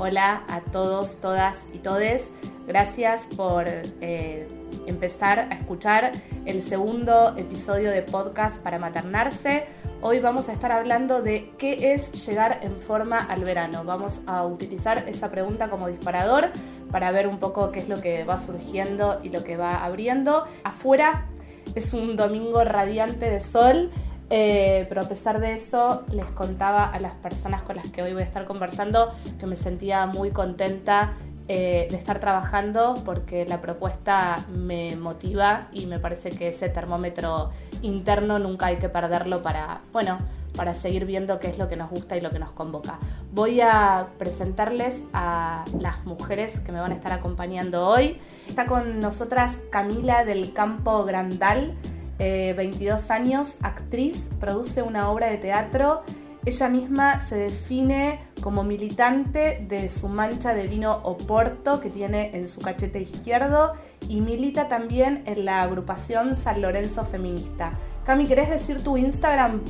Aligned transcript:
Hola 0.00 0.44
a 0.48 0.60
todos, 0.60 1.16
todas 1.16 1.66
y 1.72 1.78
todes. 1.78 2.28
Gracias 2.68 3.26
por 3.36 3.64
eh, 3.66 4.46
empezar 4.86 5.40
a 5.40 5.54
escuchar 5.54 6.12
el 6.46 6.62
segundo 6.62 7.36
episodio 7.36 7.90
de 7.90 8.02
podcast 8.02 8.58
para 8.62 8.78
maternarse. 8.78 9.66
Hoy 10.00 10.20
vamos 10.20 10.48
a 10.48 10.52
estar 10.52 10.70
hablando 10.70 11.20
de 11.20 11.50
qué 11.58 11.94
es 11.94 12.24
llegar 12.24 12.60
en 12.62 12.78
forma 12.78 13.18
al 13.18 13.42
verano. 13.42 13.82
Vamos 13.82 14.20
a 14.28 14.46
utilizar 14.46 15.02
esa 15.08 15.32
pregunta 15.32 15.68
como 15.68 15.88
disparador 15.88 16.50
para 16.92 17.10
ver 17.10 17.26
un 17.26 17.40
poco 17.40 17.72
qué 17.72 17.80
es 17.80 17.88
lo 17.88 18.00
que 18.00 18.22
va 18.22 18.38
surgiendo 18.38 19.18
y 19.24 19.30
lo 19.30 19.42
que 19.42 19.56
va 19.56 19.84
abriendo. 19.84 20.46
Afuera 20.62 21.26
es 21.74 21.92
un 21.92 22.16
domingo 22.16 22.62
radiante 22.62 23.28
de 23.28 23.40
sol 23.40 23.90
eh, 24.30 24.86
pero 24.88 25.00
a 25.00 25.08
pesar 25.08 25.40
de 25.40 25.54
eso, 25.54 26.04
les 26.12 26.26
contaba 26.26 26.84
a 26.84 27.00
las 27.00 27.14
personas 27.14 27.62
con 27.62 27.76
las 27.76 27.90
que 27.90 28.02
hoy 28.02 28.12
voy 28.12 28.22
a 28.22 28.26
estar 28.26 28.44
conversando 28.44 29.12
que 29.38 29.46
me 29.46 29.56
sentía 29.56 30.06
muy 30.06 30.30
contenta 30.30 31.14
eh, 31.50 31.88
de 31.90 31.96
estar 31.96 32.20
trabajando 32.20 32.94
porque 33.06 33.46
la 33.46 33.62
propuesta 33.62 34.36
me 34.54 34.96
motiva 34.96 35.68
y 35.72 35.86
me 35.86 35.98
parece 35.98 36.28
que 36.28 36.48
ese 36.48 36.68
termómetro 36.68 37.52
interno 37.80 38.38
nunca 38.38 38.66
hay 38.66 38.76
que 38.76 38.90
perderlo 38.90 39.42
para, 39.42 39.80
bueno, 39.90 40.18
para 40.54 40.74
seguir 40.74 41.06
viendo 41.06 41.40
qué 41.40 41.48
es 41.48 41.56
lo 41.56 41.68
que 41.68 41.76
nos 41.76 41.88
gusta 41.88 42.18
y 42.18 42.20
lo 42.20 42.28
que 42.28 42.38
nos 42.38 42.50
convoca. 42.50 42.98
Voy 43.32 43.62
a 43.62 44.08
presentarles 44.18 44.96
a 45.14 45.64
las 45.80 46.04
mujeres 46.04 46.60
que 46.60 46.70
me 46.70 46.80
van 46.80 46.92
a 46.92 46.94
estar 46.96 47.14
acompañando 47.14 47.86
hoy. 47.86 48.18
Está 48.46 48.66
con 48.66 49.00
nosotras 49.00 49.56
Camila 49.70 50.26
del 50.26 50.52
Campo 50.52 51.04
Grandal. 51.04 51.74
22 52.18 53.00
eh, 53.00 53.12
años, 53.12 53.54
actriz, 53.62 54.28
produce 54.40 54.82
una 54.82 55.10
obra 55.10 55.28
de 55.28 55.38
teatro. 55.38 56.02
Ella 56.44 56.68
misma 56.68 57.20
se 57.20 57.36
define 57.36 58.20
como 58.42 58.64
militante 58.64 59.64
de 59.68 59.88
su 59.88 60.08
mancha 60.08 60.52
de 60.54 60.66
vino 60.66 61.00
Oporto 61.02 61.80
que 61.80 61.90
tiene 61.90 62.30
en 62.34 62.48
su 62.48 62.60
cachete 62.60 63.00
izquierdo 63.00 63.74
y 64.08 64.20
milita 64.20 64.66
también 64.68 65.22
en 65.26 65.44
la 65.44 65.62
agrupación 65.62 66.34
San 66.36 66.62
Lorenzo 66.62 67.04
Feminista. 67.04 67.72
Cami, 68.06 68.26
¿querés 68.26 68.48
decir 68.48 68.82
tu 68.82 68.96
Instagram? 68.96 69.60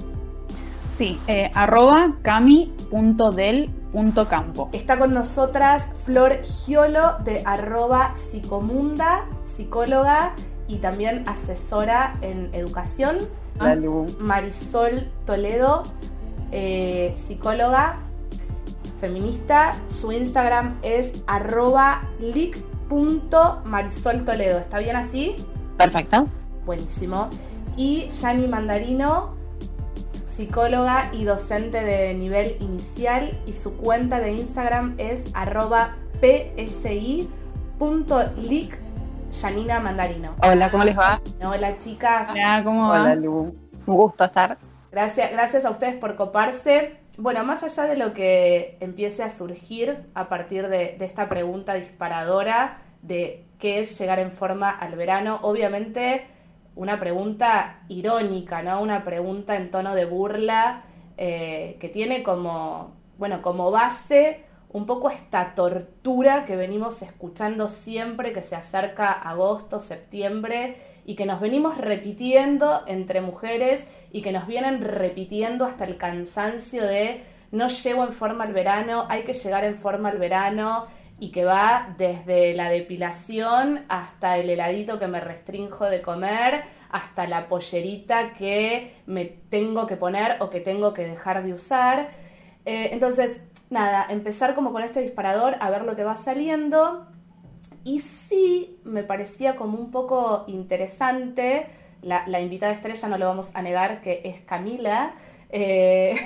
Sí, 0.94 1.18
eh, 1.26 1.50
arroba 1.54 2.14
cami.del.campo. 2.22 4.68
Está 4.72 4.98
con 4.98 5.14
nosotras 5.14 5.86
Flor 6.04 6.42
Giolo 6.42 7.18
de 7.24 7.42
arroba 7.44 8.14
psicomunda, 8.30 9.24
psicóloga 9.56 10.34
y 10.68 10.76
también 10.76 11.24
asesora 11.26 12.14
en 12.20 12.50
educación. 12.52 13.18
Marisol 14.20 15.10
Toledo, 15.26 15.82
eh, 16.52 17.16
psicóloga 17.26 17.96
feminista. 19.00 19.74
Su 19.88 20.12
Instagram 20.12 20.76
es 20.82 21.24
arroba 21.26 22.02
Toledo. 24.24 24.58
¿Está 24.58 24.78
bien 24.78 24.94
así? 24.96 25.34
Perfecto. 25.76 26.28
Buenísimo. 26.64 27.28
Y 27.76 28.08
Yani 28.08 28.46
Mandarino, 28.46 29.34
psicóloga 30.36 31.10
y 31.12 31.24
docente 31.24 31.82
de 31.82 32.14
nivel 32.14 32.56
inicial. 32.60 33.36
Y 33.46 33.52
su 33.54 33.72
cuenta 33.74 34.20
de 34.20 34.32
Instagram 34.32 34.94
es 34.98 35.24
arroba 35.34 35.96
psi.lic 36.20 37.28
Janina 39.32 39.78
Mandarino. 39.80 40.34
Hola, 40.42 40.70
¿cómo 40.70 40.84
les 40.84 40.98
va? 40.98 41.20
Hola, 41.44 41.78
chicas. 41.78 42.28
Hola, 42.30 42.62
¿cómo 42.64 42.88
va? 42.88 43.00
Hola, 43.02 43.14
Lu. 43.14 43.54
Un 43.86 43.96
gusto 43.96 44.24
estar. 44.24 44.58
Gracias, 44.90 45.30
gracias 45.32 45.64
a 45.64 45.70
ustedes 45.70 45.94
por 45.96 46.16
coparse. 46.16 46.96
Bueno, 47.16 47.44
más 47.44 47.62
allá 47.62 47.84
de 47.84 47.96
lo 47.96 48.14
que 48.14 48.76
empiece 48.80 49.22
a 49.22 49.28
surgir 49.28 50.06
a 50.14 50.28
partir 50.28 50.68
de, 50.68 50.96
esta 51.00 51.28
pregunta 51.28 51.74
disparadora 51.74 52.78
de 53.02 53.44
qué 53.58 53.80
es 53.80 53.98
llegar 53.98 54.18
en 54.18 54.32
forma 54.32 54.70
al 54.70 54.94
verano, 54.94 55.40
obviamente 55.42 56.26
una 56.74 57.00
pregunta 57.00 57.80
irónica, 57.88 58.62
¿no? 58.62 58.80
Una 58.80 59.04
pregunta 59.04 59.56
en 59.56 59.70
tono 59.70 59.94
de 59.94 60.04
burla 60.04 60.84
eh, 61.16 61.76
que 61.80 61.88
tiene 61.88 62.22
como, 62.22 62.94
bueno, 63.18 63.42
como 63.42 63.70
base 63.70 64.44
un 64.70 64.86
poco 64.86 65.10
esta 65.10 65.54
tortura 65.54 66.44
que 66.44 66.56
venimos 66.56 67.00
escuchando 67.02 67.68
siempre 67.68 68.32
que 68.32 68.42
se 68.42 68.54
acerca 68.54 69.12
agosto, 69.12 69.80
septiembre 69.80 70.76
y 71.06 71.14
que 71.14 71.24
nos 71.24 71.40
venimos 71.40 71.78
repitiendo 71.78 72.82
entre 72.86 73.20
mujeres 73.20 73.84
y 74.12 74.20
que 74.20 74.32
nos 74.32 74.46
vienen 74.46 74.82
repitiendo 74.82 75.64
hasta 75.64 75.84
el 75.84 75.96
cansancio 75.96 76.84
de 76.84 77.22
no 77.50 77.68
llego 77.68 78.04
en 78.04 78.12
forma 78.12 78.44
al 78.44 78.52
verano, 78.52 79.06
hay 79.08 79.22
que 79.22 79.32
llegar 79.32 79.64
en 79.64 79.76
forma 79.76 80.10
al 80.10 80.18
verano 80.18 80.86
y 81.18 81.30
que 81.30 81.44
va 81.44 81.94
desde 81.96 82.54
la 82.54 82.68
depilación 82.68 83.84
hasta 83.88 84.36
el 84.36 84.50
heladito 84.50 84.98
que 84.98 85.08
me 85.08 85.20
restrinjo 85.20 85.86
de 85.86 86.02
comer, 86.02 86.62
hasta 86.90 87.26
la 87.26 87.48
pollerita 87.48 88.34
que 88.34 88.94
me 89.06 89.24
tengo 89.24 89.86
que 89.86 89.96
poner 89.96 90.36
o 90.40 90.50
que 90.50 90.60
tengo 90.60 90.94
que 90.94 91.06
dejar 91.06 91.42
de 91.42 91.54
usar. 91.54 92.10
Eh, 92.64 92.90
entonces, 92.92 93.42
nada, 93.70 94.06
empezar 94.08 94.54
como 94.54 94.72
con 94.72 94.82
este 94.82 95.00
disparador 95.00 95.56
a 95.60 95.70
ver 95.70 95.84
lo 95.84 95.96
que 95.96 96.04
va 96.04 96.16
saliendo. 96.16 97.06
Y 97.84 98.00
sí, 98.00 98.80
me 98.84 99.02
parecía 99.02 99.56
como 99.56 99.78
un 99.78 99.90
poco 99.90 100.44
interesante, 100.46 101.66
la, 102.02 102.40
invitada 102.40 102.72
estrella 102.72 103.08
no 103.08 103.18
lo 103.18 103.26
vamos 103.26 103.50
a 103.54 103.62
negar 103.62 104.02
que 104.02 104.20
es 104.24 104.40
Camila, 104.40 105.14
eh, 105.50 106.16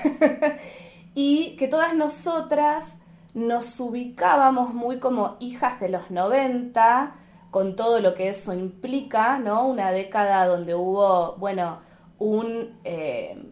y 1.14 1.56
que 1.56 1.69
todas 1.69 1.94
nosotras 1.94 2.92
nos 3.34 3.78
ubicábamos 3.81 4.75
muy 4.75 4.98
como 4.98 5.36
hijas 5.41 5.81
de 5.81 5.88
los 5.88 6.10
90, 6.10 7.14
con 7.50 7.76
todo 7.76 8.00
lo 8.00 8.14
que 8.14 8.28
eso 8.28 8.54
implica, 8.54 9.38
¿no? 9.38 9.66
Una 9.66 9.92
década 9.92 10.47
donde 10.47 10.75
hubo, 10.75 11.36
bueno, 11.36 11.81
un... 12.19 12.78
Eh, 12.84 13.51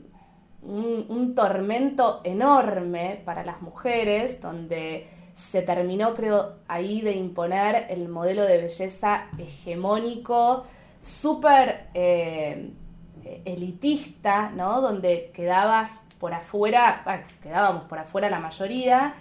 un, 0.62 1.34
tormento 1.34 2.21
enorme 2.25 3.22
para 3.25 3.44
las 3.44 3.62
mujeres, 3.62 4.41
donde 4.41 5.09
se 5.34 5.62
terminó, 5.62 6.15
creo, 6.15 6.56
ahí 6.69 7.00
de 7.00 7.12
imponer 7.12 7.87
el 7.88 8.09
modelo 8.09 8.44
de 8.44 8.59
belleza 8.59 9.26
hegemónico, 9.38 10.66
súper 11.00 11.88
eh, 11.94 12.72
elitista, 13.44 14.50
¿no? 14.50 14.81
Donde 14.81 15.31
quedabas 15.34 15.91
por 16.19 16.34
afuera, 16.34 17.03
quedábamos 17.43 17.84
por 17.84 17.99
afuera 17.99 18.28
la 18.28 18.41
mayoría, 18.41 19.15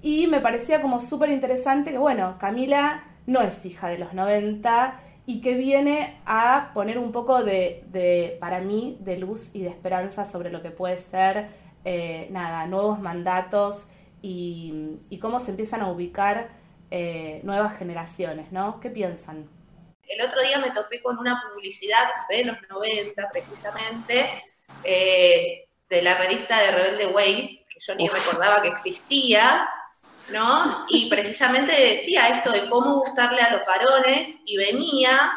y 0.00 0.26
me 0.28 0.40
parecía 0.40 0.80
como 0.80 1.00
súper 1.00 1.30
interesante 1.30 1.90
que, 1.90 1.98
bueno, 1.98 2.36
Camila 2.38 3.04
no 3.26 3.40
es 3.40 3.64
hija 3.64 3.88
de 3.88 3.98
los 3.98 4.12
90 4.12 5.00
y 5.26 5.40
que 5.40 5.54
viene 5.54 6.20
a 6.26 6.70
poner 6.74 6.98
un 6.98 7.12
poco 7.12 7.42
de, 7.42 8.36
para 8.40 8.60
mí, 8.60 8.98
de 9.00 9.16
luz 9.16 9.50
y 9.54 9.62
de 9.62 9.68
esperanza 9.68 10.24
sobre 10.24 10.50
lo 10.50 10.62
que 10.62 10.70
puede 10.70 10.98
ser, 10.98 11.48
eh, 11.84 12.28
nada, 12.30 12.66
nuevos 12.66 13.00
mandatos 13.00 13.86
y, 14.20 14.98
cómo 15.20 15.40
se 15.40 15.50
empiezan 15.50 15.80
a 15.80 15.90
ubicar 15.90 16.50
eh, 16.90 17.40
nuevas 17.44 17.78
generaciones, 17.78 18.52
¿no? 18.52 18.80
¿Qué 18.80 18.90
piensan? 18.90 19.48
El 20.06 20.26
otro 20.26 20.42
día 20.42 20.58
me 20.58 20.70
topé 20.70 21.00
con 21.00 21.18
una 21.18 21.42
publicidad 21.48 22.06
de 22.28 22.44
los 22.44 22.56
90, 22.68 23.30
precisamente, 23.30 24.44
eh, 24.82 25.66
de 25.88 26.02
la 26.02 26.18
revista 26.18 26.60
de 26.60 26.70
Rebelde 26.72 27.06
Way, 27.06 27.64
que 27.68 27.80
yo 27.80 27.94
ni 27.94 28.08
recordaba 28.08 28.60
que 28.60 28.68
existía, 28.68 29.66
¿no? 30.28 30.86
Y 30.88 31.08
precisamente 31.10 31.72
decía 31.72 32.28
esto 32.28 32.50
de 32.50 32.68
cómo 32.68 32.98
gustarle 32.98 33.40
a 33.42 33.50
los 33.50 33.62
varones 33.66 34.38
y 34.44 34.56
venía 34.56 35.32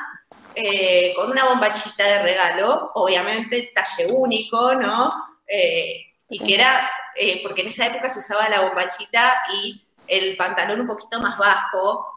eh, 0.56 1.14
con 1.16 1.31
una 1.31 1.46
bombachita 1.46 2.03
de 2.03 2.22
regalo, 2.24 2.92
obviamente 2.96 3.72
talle 3.76 4.12
único, 4.12 4.74
¿no? 4.76 5.14
Eh, 5.46 6.06
y 6.30 6.40
que 6.40 6.56
era, 6.56 6.90
eh, 7.16 7.42
porque 7.44 7.62
en 7.62 7.68
esa 7.68 7.88
época 7.88 8.09
se 8.09 8.20
usaba 8.20 8.50
la 8.50 8.62
bombachita 8.62 9.44
y 9.53 9.86
el 10.08 10.35
pantalón 10.35 10.82
un 10.82 10.88
poquito 10.88 11.20
más 11.20 11.38
bajo. 11.38 12.08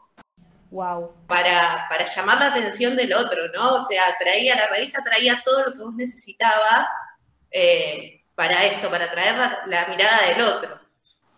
Wow. 0.70 1.12
Para, 1.26 1.86
para 1.90 2.06
llamar 2.06 2.38
la 2.38 2.46
atención 2.46 2.96
del 2.96 3.12
otro, 3.12 3.48
¿no? 3.52 3.74
O 3.74 3.84
sea, 3.84 4.16
traía, 4.18 4.54
la 4.54 4.68
revista 4.68 5.02
traía 5.02 5.42
todo 5.44 5.64
lo 5.64 5.72
que 5.72 5.82
vos 5.82 5.94
necesitabas 5.94 6.86
para 8.36 8.64
esto, 8.64 8.88
para 8.90 9.06
atraer 9.06 9.36
la 9.66 9.86
mirada 9.88 10.28
del 10.28 10.40
otro. 10.40 10.89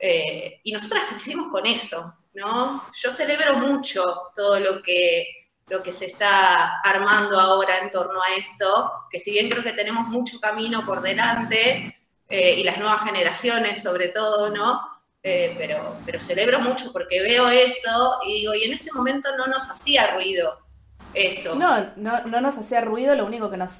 Eh, 0.04 0.58
y 0.64 0.72
nosotras 0.72 1.04
crecimos 1.08 1.46
con 1.46 1.64
eso, 1.64 2.12
¿no? 2.34 2.82
Yo 3.00 3.08
celebro 3.08 3.58
mucho 3.58 4.32
todo 4.34 4.58
lo 4.58 4.82
que, 4.82 5.28
lo 5.68 5.80
que 5.80 5.92
se 5.92 6.06
está 6.06 6.80
armando 6.80 7.38
ahora 7.38 7.78
en 7.78 7.88
torno 7.88 8.20
a 8.20 8.34
esto, 8.36 8.92
que 9.08 9.20
si 9.20 9.30
bien 9.30 9.48
creo 9.48 9.62
que 9.62 9.74
tenemos 9.74 10.08
mucho 10.08 10.40
camino 10.40 10.84
por 10.84 11.02
delante, 11.02 11.96
eh, 12.28 12.54
y 12.58 12.64
las 12.64 12.78
nuevas 12.78 13.04
generaciones 13.04 13.80
sobre 13.80 14.08
todo, 14.08 14.50
¿no? 14.50 14.80
Eh, 15.22 15.54
pero, 15.56 15.96
pero 16.04 16.18
celebro 16.18 16.58
mucho 16.58 16.92
porque 16.92 17.22
veo 17.22 17.48
eso 17.48 18.18
y 18.26 18.40
digo, 18.40 18.54
y 18.56 18.64
en 18.64 18.72
ese 18.72 18.90
momento 18.92 19.28
no 19.36 19.46
nos 19.46 19.70
hacía 19.70 20.14
ruido 20.16 20.66
eso. 21.14 21.54
No, 21.54 21.92
no, 21.94 22.22
no 22.22 22.40
nos 22.40 22.58
hacía 22.58 22.80
ruido, 22.80 23.14
lo 23.14 23.24
único 23.24 23.48
que 23.52 23.56
nos 23.56 23.70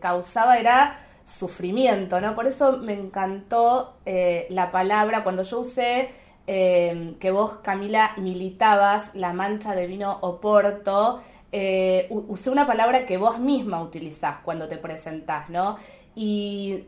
causaba 0.00 0.56
era 0.56 1.06
sufrimiento, 1.24 2.20
¿no? 2.20 2.34
Por 2.34 2.46
eso 2.46 2.78
me 2.78 2.94
encantó 2.94 3.96
eh, 4.04 4.46
la 4.50 4.70
palabra, 4.70 5.22
cuando 5.22 5.42
yo 5.42 5.60
usé 5.60 6.10
eh, 6.46 7.14
que 7.18 7.30
vos, 7.30 7.54
Camila, 7.62 8.12
militabas 8.18 9.10
la 9.14 9.32
mancha 9.32 9.74
de 9.74 9.86
vino 9.86 10.18
Oporto. 10.20 11.22
Eh, 11.52 12.08
usé 12.10 12.50
una 12.50 12.66
palabra 12.66 13.06
que 13.06 13.16
vos 13.16 13.38
misma 13.38 13.80
utilizás 13.80 14.38
cuando 14.44 14.68
te 14.68 14.76
presentás, 14.76 15.48
¿no? 15.48 15.78
Y 16.14 16.84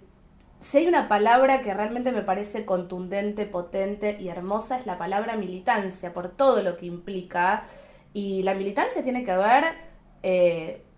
si 0.61 0.79
hay 0.79 0.87
una 0.87 1.09
palabra 1.09 1.63
que 1.63 1.73
realmente 1.73 2.13
me 2.13 2.23
parece 2.23 2.65
contundente, 2.67 3.47
potente 3.47 4.17
y 4.21 4.29
hermosa, 4.29 4.79
es 4.79 4.87
la 4.87 4.99
palabra 4.99 5.37
militancia, 5.37 6.13
por 6.13 6.31
todo 6.31 6.63
lo 6.63 6.77
que 6.77 6.87
implica. 6.87 7.65
Y 8.13 8.43
la 8.43 8.55
militancia 8.55 9.03
tiene 9.03 9.25
que 9.25 9.37
ver 9.37 9.65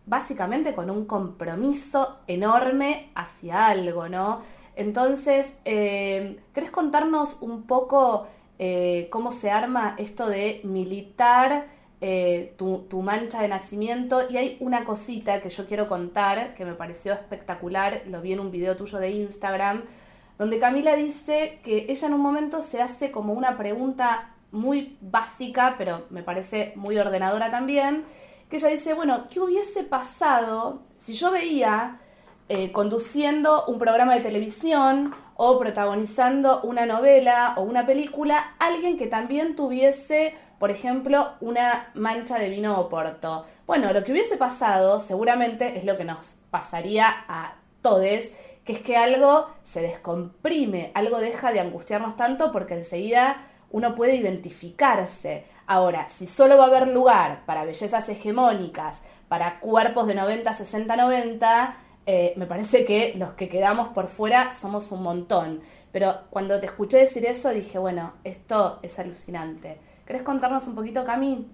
básicamente 0.09 0.75
con 0.75 0.91
un 0.91 1.05
compromiso 1.05 2.19
enorme 2.27 3.11
hacia 3.15 3.67
algo, 3.67 4.09
¿no? 4.09 4.41
Entonces, 4.75 5.55
eh, 5.65 6.39
¿querés 6.55 6.71
contarnos 6.71 7.39
un 7.41 7.65
poco 7.65 8.27
eh, 8.59 9.09
cómo 9.11 9.33
se 9.33 9.51
arma 9.51 9.95
esto 9.99 10.29
de 10.29 10.61
militar 10.65 11.67
eh, 12.01 12.55
tu, 12.57 12.87
tu, 12.89 13.03
mancha 13.03 13.43
de 13.43 13.49
nacimiento? 13.49 14.23
Y 14.31 14.37
hay 14.37 14.57
una 14.61 14.85
cosita 14.85 15.41
que 15.43 15.51
yo 15.51 15.67
quiero 15.67 15.89
contar 15.89 16.55
que 16.55 16.65
me 16.65 16.75
pareció 16.75 17.13
espectacular, 17.13 18.03
lo 18.07 18.23
vi 18.23 18.33
en 18.33 18.41
un 18.41 18.51
video 18.51 18.77
tuyo 18.77 18.99
de 18.99 19.11
Instagram, 19.11 19.83
donde 20.39 20.61
Camila 20.61 20.95
dice 20.95 21.59
que 21.65 21.87
ella 21.89 22.07
en 22.07 22.15
un 22.15 22.21
momento 22.21 22.63
se 22.63 22.81
hace 22.81 23.11
como 23.11 23.33
una 23.33 23.59
pregunta 23.59 24.31
muy 24.53 24.97
básica, 25.01 25.75
pero 25.77 26.07
me 26.11 26.23
parece 26.23 26.73
muy 26.77 26.97
ordenadora 26.97 27.51
también, 27.51 28.05
que 28.49 28.57
ella 28.57 28.69
dice, 28.69 28.95
bueno, 28.95 29.27
¿qué 29.31 29.41
hubiese 29.41 29.85
pasado 29.85 30.83
si 30.97 31.15
yo 31.15 31.31
veía 31.31 32.01
eh, 32.49 32.73
conduciendo 32.73 33.67
un 33.67 33.79
programa 33.79 34.15
de 34.15 34.21
televisión 34.21 35.15
o 35.37 35.59
protagonizando 35.59 36.63
una 36.63 36.87
novela 36.87 37.55
o 37.59 37.63
una 37.63 37.87
película, 37.87 38.55
alguien 38.59 38.97
que 38.97 39.07
también 39.07 39.55
tuviese, 39.55 40.35
por 40.59 40.71
ejemplo, 40.71 41.35
una 41.41 41.91
mancha 41.95 42.39
de 42.39 42.49
vino 42.49 42.81
o. 42.81 43.47
Bueno, 43.67 43.93
lo 43.93 44.03
que 44.03 44.13
hubiese 44.13 44.37
pasado 44.37 44.99
seguramente 44.99 45.79
es 45.79 45.85
lo 45.85 45.97
que 45.99 46.05
nos 46.05 46.37
pasaría 46.51 47.07
a 47.29 47.55
todos, 47.83 48.25
que 48.65 48.73
es 48.73 48.81
que 48.81 48.97
algo 48.97 49.49
se 49.63 49.83
descomprime, 49.83 50.91
algo 50.95 51.21
deja 51.21 51.53
de 51.53 51.61
angustiarnos 51.61 52.17
tanto 52.17 52.51
porque 52.51 52.75
enseguida 52.75 53.45
uno 53.71 53.95
puede 53.95 54.17
identificarse. 54.17 55.45
Ahora, 55.71 56.09
si 56.09 56.27
solo 56.27 56.57
va 56.57 56.65
a 56.65 56.69
haber 56.69 56.89
lugar 56.89 57.43
para 57.45 57.67
bellezas 57.67 58.09
hegemónicas, 58.09 58.97
para 59.29 59.61
cuerpos 59.61 60.07
de 60.07 60.15
90, 60.15 60.51
60, 60.51 60.97
90, 60.97 61.77
eh, 62.07 62.33
me 62.37 62.47
parece 62.47 62.87
que 62.87 63.13
los 63.19 63.33
que 63.33 63.51
quedamos 63.51 63.89
por 63.89 64.09
fuera 64.09 64.55
somos 64.55 64.91
un 64.93 65.03
montón. 65.03 65.61
Pero 65.93 66.23
cuando 66.31 66.59
te 66.59 66.65
escuché 66.65 66.97
decir 66.97 67.27
eso 67.27 67.51
dije, 67.51 67.77
bueno, 67.79 68.15
esto 68.25 68.79
es 68.81 68.99
alucinante. 68.99 69.79
¿Querés 70.07 70.23
contarnos 70.23 70.67
un 70.67 70.75
poquito, 70.75 71.05
Cami? 71.05 71.47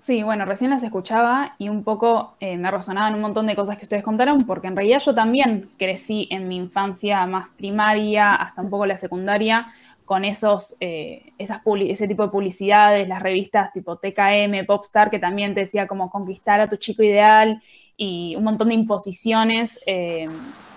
Sí, 0.00 0.24
bueno, 0.24 0.44
recién 0.44 0.70
las 0.70 0.82
escuchaba 0.82 1.54
y 1.58 1.68
un 1.68 1.84
poco 1.84 2.34
eh, 2.40 2.56
me 2.56 2.70
resonaban 2.70 3.14
un 3.14 3.20
montón 3.20 3.46
de 3.46 3.54
cosas 3.54 3.76
que 3.76 3.84
ustedes 3.84 4.02
contaron, 4.02 4.44
porque 4.44 4.66
en 4.66 4.74
realidad 4.74 4.98
yo 4.98 5.14
también 5.14 5.70
crecí 5.78 6.26
en 6.32 6.48
mi 6.48 6.56
infancia 6.56 7.24
más 7.26 7.50
primaria, 7.50 8.34
hasta 8.34 8.62
un 8.62 8.70
poco 8.70 8.86
la 8.86 8.96
secundaria, 8.96 9.68
con 10.10 10.24
esos, 10.24 10.76
eh, 10.80 11.30
esas 11.38 11.60
ese 11.86 12.08
tipo 12.08 12.24
de 12.24 12.30
publicidades, 12.30 13.06
las 13.06 13.22
revistas 13.22 13.72
tipo 13.72 13.94
TKM, 13.94 14.66
Popstar, 14.66 15.08
que 15.08 15.20
también 15.20 15.54
te 15.54 15.60
decía 15.60 15.86
como 15.86 16.10
conquistar 16.10 16.60
a 16.60 16.68
tu 16.68 16.78
chico 16.78 17.04
ideal 17.04 17.62
y 17.96 18.34
un 18.34 18.42
montón 18.42 18.70
de 18.70 18.74
imposiciones 18.74 19.78
eh, 19.86 20.26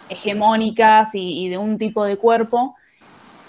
hegemónicas 0.08 1.16
y, 1.16 1.50
de 1.50 1.58
un 1.58 1.80
tipo 1.80 2.06
de 2.06 2.18
cuerpo. 2.18 2.76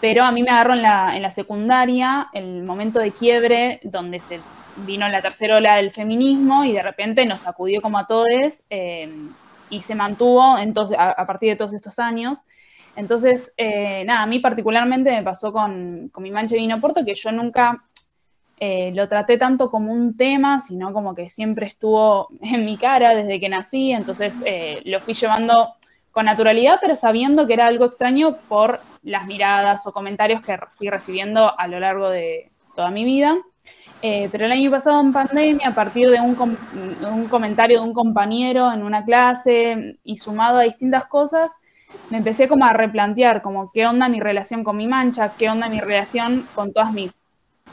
Pero 0.01 0.25
a 0.25 0.33
mí 0.33 0.43
me 0.43 0.49
agarró 0.49 0.73
en 0.73 0.81
la, 0.81 1.15
en 1.17 1.21
la 1.21 1.29
secundaria 1.29 2.29
el 2.33 2.63
momento 2.63 2.99
de 2.99 3.13
quiebre 3.13 3.81
donde 3.83 4.21
se 4.21 4.41
vino 4.87 5.07
la 5.07 5.21
tercera 5.21 5.59
ola 5.59 5.77
del 5.77 5.93
feminismo 5.93 6.65
y 6.65 6.73
de 6.73 6.83
repente 6.83 7.27
nos 7.27 7.43
sacudió 7.43 7.83
como 7.83 7.99
a 7.99 8.07
todos 8.07 8.65
eh, 8.71 9.13
y 9.69 9.83
se 9.83 9.95
mantuvo 9.95 10.57
entonces, 10.57 10.97
a, 10.99 11.27
partir 11.27 11.51
de 11.51 11.57
todos 11.57 11.75
estos 11.75 11.99
años. 11.99 12.47
Entonces, 12.97 13.53
eh, 13.57 14.05
nada, 14.05 14.23
a 14.23 14.27
mí 14.27 14.39
particularmente 14.39 15.11
me 15.11 15.23
pasó 15.23 15.53
con, 15.53 16.11
mi 16.19 16.31
manche 16.31 16.57
vino 16.57 16.81
porto 16.81 17.05
que 17.05 17.15
yo 17.15 17.33
nunca 17.33 17.85
eh, 18.61 18.93
lo 18.95 19.09
traté 19.09 19.37
tanto 19.37 19.71
como 19.71 19.93
un 19.93 20.17
tema, 20.17 20.61
sino 20.61 20.93
como 20.93 21.15
que 21.15 21.29
siempre 21.29 21.67
estuvo 21.67 22.29
en 22.41 22.65
mi 22.65 22.77
cara 22.77 23.15
desde 23.15 23.41
que 23.41 23.49
nací, 23.49 23.93
entonces 23.93 24.43
eh, 24.47 24.81
lo 24.85 25.01
fui 25.01 25.15
llevando 25.15 25.75
con 26.13 26.27
naturalidad, 26.27 26.79
pero 26.81 26.95
sabiendo 26.95 27.47
que 27.47 27.55
era 27.55 27.67
algo 27.67 27.87
extraño 27.87 28.37
por 28.49 28.81
las 29.03 29.27
miradas 29.27 29.85
o 29.87 29.93
comentarios 29.93 30.41
que 30.43 30.57
fui 30.71 30.89
recibiendo 30.89 31.59
a 31.59 31.67
lo 31.67 31.81
largo 31.81 32.09
de 32.09 32.53
toda 32.77 32.91
mi 32.91 33.05
vida. 33.05 33.37
Eh, 34.01 34.29
pero 34.31 34.45
el 34.45 34.53
año 34.53 34.71
pasado 34.71 35.01
en 35.01 35.13
pandemia, 35.13 35.69
a 35.69 35.75
partir 35.75 36.11
de 36.11 36.21
un, 36.21 36.37
un, 37.11 37.27
comentario 37.27 37.81
de 37.81 37.89
un 37.89 37.95
compañero 37.95 38.71
en 38.71 38.83
una 38.83 39.05
clase 39.05 39.99
y 40.05 40.19
sumado 40.19 40.59
a 40.59 40.63
distintas 40.63 41.07
cosas, 41.07 41.51
me 42.11 42.19
empecé 42.19 42.49
como 42.49 42.65
a 42.65 42.73
replantear 42.73 43.43
como 43.43 43.71
qué 43.73 43.87
onda 43.87 44.09
mi 44.09 44.21
relación 44.21 44.65
con 44.65 44.77
mi 44.77 44.87
mancha, 44.87 45.33
qué 45.39 45.49
onda 45.49 45.69
mi 45.69 45.81
relación 45.81 46.47
con 46.55 46.73
todas 46.73 46.93
mis 46.93 47.25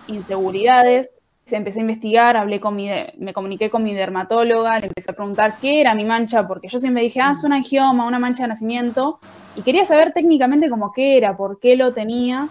inseguridades. 0.08 1.20
Empecé 1.48 1.80
a 1.80 1.82
investigar, 1.82 2.38
hablé 2.38 2.62
con 2.62 2.76
mi, 2.76 2.90
me 3.18 3.34
comuniqué 3.34 3.70
con 3.70 3.84
mi 3.84 3.94
dermatóloga, 3.94 4.80
le 4.80 4.88
empecé 4.88 5.12
a 5.12 5.16
preguntar 5.16 5.56
qué 5.60 5.82
era 5.82 5.94
mi 5.94 6.06
mancha, 6.06 6.48
porque 6.48 6.70
yo 6.70 6.80
siempre 6.80 7.04
dije, 7.04 7.20
ah, 7.20 7.32
es 7.34 7.44
un 7.44 7.52
angioma, 7.52 8.08
una 8.08 8.20
mancha 8.20 8.44
de 8.44 8.50
nacimiento, 8.50 9.20
y 9.58 9.62
quería 9.62 9.84
saber 9.84 10.14
técnicamente 10.14 10.70
cómo 10.70 10.94
qué 10.94 11.18
era, 11.18 11.36
por 11.36 11.60
qué 11.60 11.76
lo 11.76 11.92
tenía. 11.92 12.48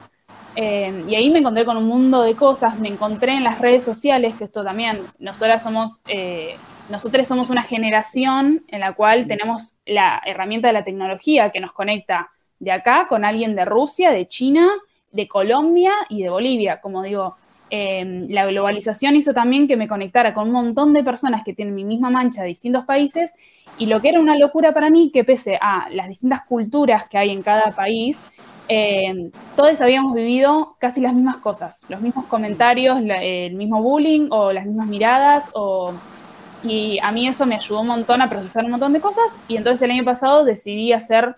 Eh, 0.56 1.04
y 1.08 1.14
ahí 1.14 1.30
me 1.30 1.38
encontré 1.38 1.64
con 1.64 1.76
un 1.76 1.86
mundo 1.86 2.22
de 2.22 2.34
cosas, 2.34 2.78
me 2.78 2.88
encontré 2.88 3.32
en 3.32 3.44
las 3.44 3.60
redes 3.60 3.84
sociales, 3.84 4.34
que 4.34 4.44
esto 4.44 4.64
también, 4.64 4.98
nosotras 5.18 5.62
somos, 5.62 6.02
eh, 6.08 6.56
nosotros 6.88 7.26
somos 7.26 7.50
una 7.50 7.62
generación 7.62 8.64
en 8.68 8.80
la 8.80 8.92
cual 8.92 9.26
tenemos 9.28 9.74
la 9.86 10.20
herramienta 10.26 10.68
de 10.68 10.74
la 10.74 10.84
tecnología 10.84 11.50
que 11.50 11.60
nos 11.60 11.72
conecta 11.72 12.30
de 12.58 12.72
acá 12.72 13.06
con 13.08 13.24
alguien 13.24 13.54
de 13.54 13.64
Rusia, 13.64 14.10
de 14.10 14.26
China, 14.26 14.68
de 15.12 15.28
Colombia 15.28 15.92
y 16.08 16.22
de 16.22 16.30
Bolivia. 16.30 16.80
Como 16.80 17.02
digo, 17.02 17.36
em, 17.70 18.28
la 18.28 18.46
globalización 18.46 19.16
hizo 19.16 19.32
también 19.32 19.66
que 19.66 19.76
me 19.76 19.88
conectara 19.88 20.34
con 20.34 20.48
un 20.48 20.52
montón 20.52 20.92
de 20.92 21.02
personas 21.02 21.42
que 21.44 21.54
tienen 21.54 21.74
mi 21.74 21.84
misma 21.84 22.10
mancha 22.10 22.42
de 22.42 22.48
distintos 22.48 22.84
países 22.84 23.34
y 23.78 23.86
lo 23.86 24.00
que 24.00 24.10
era 24.10 24.20
una 24.20 24.36
locura 24.36 24.72
para 24.72 24.90
mí, 24.90 25.10
que 25.12 25.24
pese 25.24 25.58
a 25.60 25.88
las 25.90 26.08
distintas 26.08 26.44
culturas 26.44 27.08
que 27.08 27.18
hay 27.18 27.30
en 27.30 27.42
cada 27.42 27.70
país, 27.70 28.20
em, 28.68 29.30
todos 29.56 29.80
habíamos 29.80 30.14
vivido 30.14 30.76
casi 30.78 31.00
las 31.00 31.14
mismas 31.14 31.38
cosas, 31.38 31.86
los 31.88 32.00
mismos 32.00 32.26
comentarios, 32.26 33.00
el 33.00 33.54
mismo 33.54 33.82
bullying 33.82 34.28
o 34.30 34.52
las 34.52 34.66
mismas 34.66 34.86
miradas. 34.86 35.50
Y 36.62 36.98
a 37.02 37.10
mí 37.10 37.26
eso 37.26 37.46
me 37.46 37.54
ayudó 37.54 37.80
un 37.80 37.86
montón 37.86 38.20
a 38.20 38.28
procesar 38.28 38.64
un 38.64 38.72
montón 38.72 38.92
de 38.92 39.00
cosas 39.00 39.24
y 39.48 39.56
entonces 39.56 39.82
el 39.82 39.92
año 39.92 40.04
pasado 40.04 40.44
decidí 40.44 40.92
hacer 40.92 41.36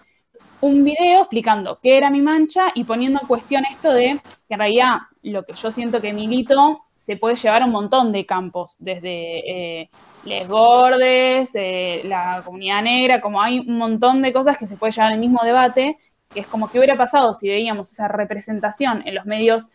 un 0.62 0.84
video 0.84 1.22
explicando 1.22 1.80
qué 1.82 1.96
era 1.96 2.08
mi 2.08 2.22
mancha 2.22 2.68
y 2.74 2.84
poniendo 2.84 3.20
en 3.20 3.26
cuestión 3.26 3.64
esto 3.68 3.92
de 3.92 4.20
que 4.46 4.54
en 4.54 4.58
realidad 4.58 4.98
lo 5.22 5.44
que 5.44 5.54
yo 5.54 5.70
siento 5.72 6.00
que 6.00 6.12
milito 6.12 6.84
se 6.96 7.16
puede 7.16 7.34
llevar 7.34 7.62
a 7.62 7.64
un 7.64 7.72
montón 7.72 8.12
de 8.12 8.24
campos, 8.24 8.76
desde 8.78 9.80
eh, 9.80 9.90
les 10.24 10.46
gordes, 10.48 11.50
eh, 11.54 12.02
la 12.04 12.42
comunidad 12.44 12.80
negra, 12.82 13.20
como 13.20 13.42
hay 13.42 13.58
un 13.58 13.76
montón 13.76 14.22
de 14.22 14.32
cosas 14.32 14.56
que 14.56 14.68
se 14.68 14.76
puede 14.76 14.92
llevar 14.92 15.12
al 15.12 15.18
mismo 15.18 15.42
debate, 15.42 15.98
que 16.32 16.40
es 16.40 16.46
como 16.46 16.70
que 16.70 16.78
hubiera 16.78 16.96
pasado 16.96 17.32
si 17.32 17.48
veíamos 17.48 17.92
esa 17.92 18.06
representación 18.06 19.02
en 19.04 19.16
los 19.16 19.26
medios 19.26 19.70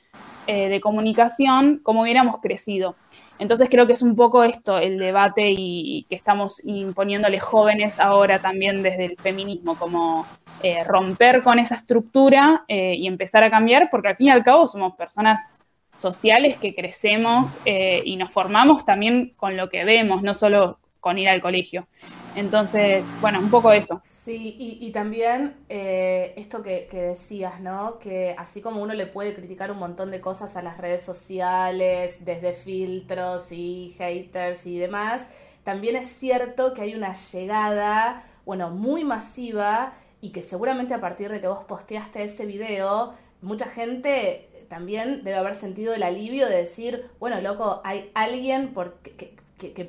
eh, 0.48 0.70
de 0.70 0.80
comunicación, 0.80 1.82
cómo 1.84 2.04
hubiéramos 2.04 2.38
crecido. 2.38 2.96
Entonces 3.40 3.70
creo 3.70 3.86
que 3.86 3.94
es 3.94 4.02
un 4.02 4.16
poco 4.16 4.44
esto 4.44 4.78
el 4.78 4.98
debate 4.98 5.54
y, 5.56 6.06
que 6.10 6.16
estamos 6.16 6.66
imponiéndole 6.66 7.40
jóvenes 7.40 8.00
ahora 8.00 8.40
también 8.40 8.82
desde 8.82 9.06
el 9.06 9.18
feminismo, 9.18 9.76
como 9.76 10.26
eh, 10.64 10.84
romper 10.84 11.44
con 11.44 11.60
esa 11.60 11.76
estructura 11.76 12.64
eh, 12.68 12.96
y 12.96 13.08
empezar 13.08 13.44
a 13.44 13.52
cambiar, 13.52 13.90
porque 13.92 14.10
al 14.10 14.16
fin 14.16 14.28
y 14.28 14.32
al 14.32 14.44
cabo 14.44 14.68
somos 14.68 14.96
personas 14.96 15.52
sociales 15.94 16.58
que 16.58 16.76
crecemos 16.76 17.58
eh, 17.66 18.02
y 18.06 18.16
nos 18.16 18.32
formamos 18.32 18.86
también 18.86 19.34
con 19.36 19.58
lo 19.58 19.70
que 19.70 19.84
vemos, 19.84 20.22
no 20.22 20.34
solo 20.34 20.80
con 21.00 21.18
ir 21.18 21.30
al 21.30 21.42
colegio. 21.42 21.88
Entonces, 22.38 23.04
bueno, 23.20 23.40
un 23.40 23.50
poco 23.50 23.72
eso. 23.72 24.04
Sí, 24.12 24.56
y, 24.80 24.92
también 24.92 25.56
eh, 25.70 26.34
esto 26.38 26.62
que, 26.62 26.88
decías, 26.92 27.60
¿no? 27.62 27.98
Que 27.98 28.36
así 28.38 28.62
como 28.62 28.84
uno 28.84 28.94
le 28.94 29.08
puede 29.08 29.34
criticar 29.34 29.72
un 29.72 29.80
montón 29.80 30.12
de 30.12 30.22
cosas 30.22 30.56
a 30.56 30.62
las 30.62 30.78
redes 30.78 31.02
sociales, 31.02 32.24
desde 32.24 32.54
filtros 32.54 33.52
y 33.52 33.96
haters 33.98 34.68
y 34.68 34.78
demás, 34.78 35.22
también 35.64 35.96
es 35.96 36.08
cierto 36.08 36.76
que 36.76 36.84
hay 36.84 36.94
una 36.94 37.14
llegada, 37.14 38.24
bueno, 38.46 38.70
muy 38.70 39.04
masiva 39.04 39.94
y 40.22 40.30
que 40.30 40.44
seguramente 40.44 40.94
a 40.94 41.02
partir 41.02 41.32
de 41.32 41.42
que 41.42 41.48
vos 41.48 41.64
posteaste 41.64 42.24
ese 42.24 42.46
video, 42.46 43.16
mucha 43.42 43.66
gente 43.66 44.48
también 44.70 45.24
debe 45.24 45.38
haber 45.38 45.56
sentido 45.56 45.96
el 45.96 46.04
alivio 46.04 46.48
de 46.48 46.58
decir, 46.58 47.10
bueno, 47.20 47.42
loco, 47.42 47.82
hay 47.84 48.12
alguien 48.14 48.74
porque, 48.76 49.16
que, 49.16 49.36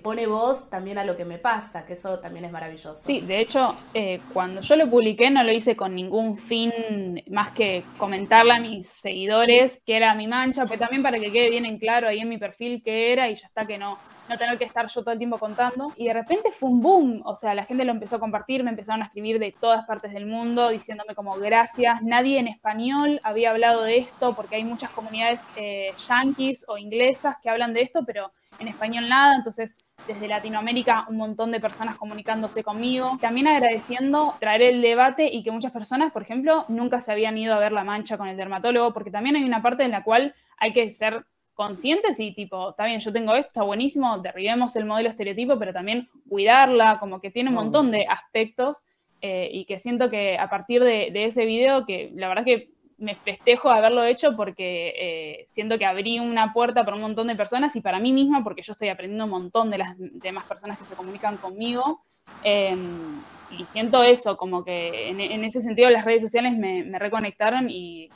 pone 0.03 0.27
voz 0.27 0.71
también 0.71 0.97
a 0.97 1.05
lo 1.05 1.17
que 1.17 1.27
me 1.27 1.39
pasa, 1.39 1.85
que 1.85 1.93
eso 1.93 2.19
también 2.21 2.47
es 2.47 2.53
maravilloso. 2.53 3.03
Sí, 3.05 3.21
de 3.21 3.41
hecho, 3.41 3.77
eh, 3.93 4.21
cuando 4.33 4.63
yo 4.63 4.77
lo 4.77 4.89
publiqué 4.89 5.31
no 5.31 5.45
lo 5.45 5.53
hice 5.53 5.77
con 5.77 5.95
ningún 5.95 6.39
fin 6.39 7.23
más 7.31 7.51
que 7.51 7.83
comentarle 7.99 8.53
a 8.53 8.61
mis 8.61 8.89
seguidores 8.89 9.83
que 9.85 9.97
era 9.97 10.15
mi 10.15 10.27
mancha, 10.27 10.65
pero 10.65 10.79
también 10.79 11.03
para 11.03 11.19
que 11.19 11.31
quede 11.31 11.51
bien 11.51 11.67
en 11.67 11.79
claro 11.79 12.09
ahí 12.09 12.21
en 12.21 12.29
mi 12.29 12.39
perfil 12.39 12.83
qué 12.83 13.13
era 13.13 13.29
y 13.29 13.35
ya 13.35 13.47
está 13.47 13.67
que 13.67 13.77
no, 13.77 13.99
no 14.29 14.39
tener 14.39 14.57
que 14.57 14.65
estar 14.65 14.87
yo 14.87 15.03
todo 15.03 15.13
el 15.13 15.19
tiempo 15.19 15.37
contando. 15.39 15.93
Y 15.97 16.07
de 16.07 16.15
repente 16.15 16.51
fue 16.51 16.71
un 16.71 16.81
boom, 16.81 17.23
o 17.27 17.35
sea, 17.35 17.55
la 17.55 17.65
gente 17.65 17.85
lo 17.85 17.93
empezó 17.93 18.17
a 18.17 18.21
compartir, 18.21 18.65
me 18.65 18.71
empezaron 18.71 19.03
a 19.03 19.07
escribir 19.07 19.39
de 19.39 19.53
todas 19.53 19.85
partes 19.85 20.13
del 20.13 20.25
mundo 20.25 20.71
diciéndome 20.71 21.15
como 21.15 21.35
gracias, 21.35 22.03
nadie 22.03 22.39
en 22.39 22.49
español 22.49 23.21
había 23.23 23.51
hablado 23.51 23.83
de 23.83 23.99
esto 23.99 24.35
porque 24.35 24.57
hay 24.57 24.65
muchas 24.65 24.91
comunidades 24.91 25.47
eh, 25.57 25.93
yanquis 26.09 26.65
o 26.69 26.79
inglesas 26.79 27.37
que 27.43 27.51
hablan 27.51 27.75
de 27.75 27.83
esto, 27.83 28.05
pero 28.07 28.33
en 28.59 28.69
español 28.69 29.09
nada, 29.09 29.37
entonces 29.37 29.79
desde 30.07 30.29
Latinoamérica 30.29 31.07
un 31.09 31.17
montón 31.17 31.51
de 31.51 31.61
personas 31.61 31.97
comunicándose 31.97 32.63
conmigo. 32.63 33.19
También 33.21 33.47
agradeciendo 33.47 34.35
traer 34.41 34.63
el 34.63 34.83
debate 34.83 35.29
y 35.33 35.43
que 35.43 35.51
muchas 35.51 35.73
personas, 35.73 36.13
por 36.13 36.23
ejemplo, 36.23 36.65
nunca 36.69 37.01
se 37.01 37.13
habían 37.13 37.37
ido 37.37 37.55
a 37.55 37.59
ver 37.59 37.73
la 37.73 37.85
mancha 37.85 38.17
con 38.17 38.29
el 38.29 38.37
dermatólogo, 38.37 38.93
porque 38.93 39.11
también 39.11 39.37
hay 39.37 39.45
una 39.45 39.63
parte 39.63 39.83
en 39.83 39.91
la 39.91 40.05
cual 40.05 40.35
hay 40.57 40.73
que 40.73 40.89
ser 40.91 41.25
conscientes 41.55 42.21
y 42.21 42.33
tipo, 42.33 42.71
está 42.71 42.85
bien, 42.85 43.01
yo 43.01 43.13
tengo 43.13 43.35
esto, 43.35 43.49
está 43.49 43.63
buenísimo, 43.63 44.19
derribemos 44.19 44.77
el 44.77 44.85
modelo 44.85 45.09
estereotipo, 45.09 45.59
pero 45.59 45.73
también 45.73 46.09
cuidarla, 46.29 46.99
como 47.01 47.21
que 47.21 47.33
tiene 47.33 47.51
un 47.51 47.57
montón 47.57 47.91
de 47.91 48.07
aspectos 48.09 48.85
eh, 49.21 49.51
y 49.53 49.65
que 49.65 49.79
siento 49.81 50.09
que 50.09 50.39
a 50.39 50.49
partir 50.49 50.85
de, 50.85 51.11
de 51.13 51.25
ese 51.25 51.45
video, 51.47 51.85
que 51.85 52.13
la 52.15 52.29
verdad 52.29 52.45
que 52.45 52.71
me 52.99 53.15
festejo 53.15 53.71
haberlo 53.71 54.05
hecho 54.05 54.37
porque 54.37 54.93
eh, 54.97 55.45
siento 55.47 55.79
que 55.79 55.87
abrí 55.87 56.19
una 56.19 56.53
puerta 56.53 56.85
para 56.85 56.97
un 56.97 57.03
montón 57.03 57.29
de 57.29 57.37
personas 57.37 57.75
y 57.77 57.81
para 57.81 58.01
mí 58.01 58.13
misma 58.13 58.43
porque 58.43 58.63
yo 58.63 58.73
estoy 58.73 58.89
aprendiendo 58.89 59.25
un 59.25 59.31
montón 59.31 59.71
de 59.71 59.79
las 59.79 59.95
demás 59.97 60.45
personas 60.45 60.79
que 60.79 60.85
se 60.85 60.95
comunican 60.95 61.37
conmigo. 61.37 62.03
Em, 62.43 63.21
y 63.51 63.65
siento 63.67 64.03
eso, 64.03 64.37
como 64.37 64.65
que 64.65 65.09
en, 65.11 65.45
ese 65.45 65.63
sentido 65.63 65.89
las 65.91 66.05
redes 66.05 66.23
sociales 66.23 66.57
me, 66.59 66.99
reconectaron 66.99 67.71
y 67.71 68.11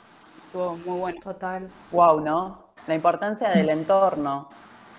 estuvo 0.45 0.75
muy 0.85 0.99
bueno. 0.99 1.21
Total. 1.21 1.67
Wow, 1.91 2.19
¿no? 2.19 2.67
La 2.85 2.93
importancia 2.93 3.49
del 3.49 3.69
entorno, 3.69 4.49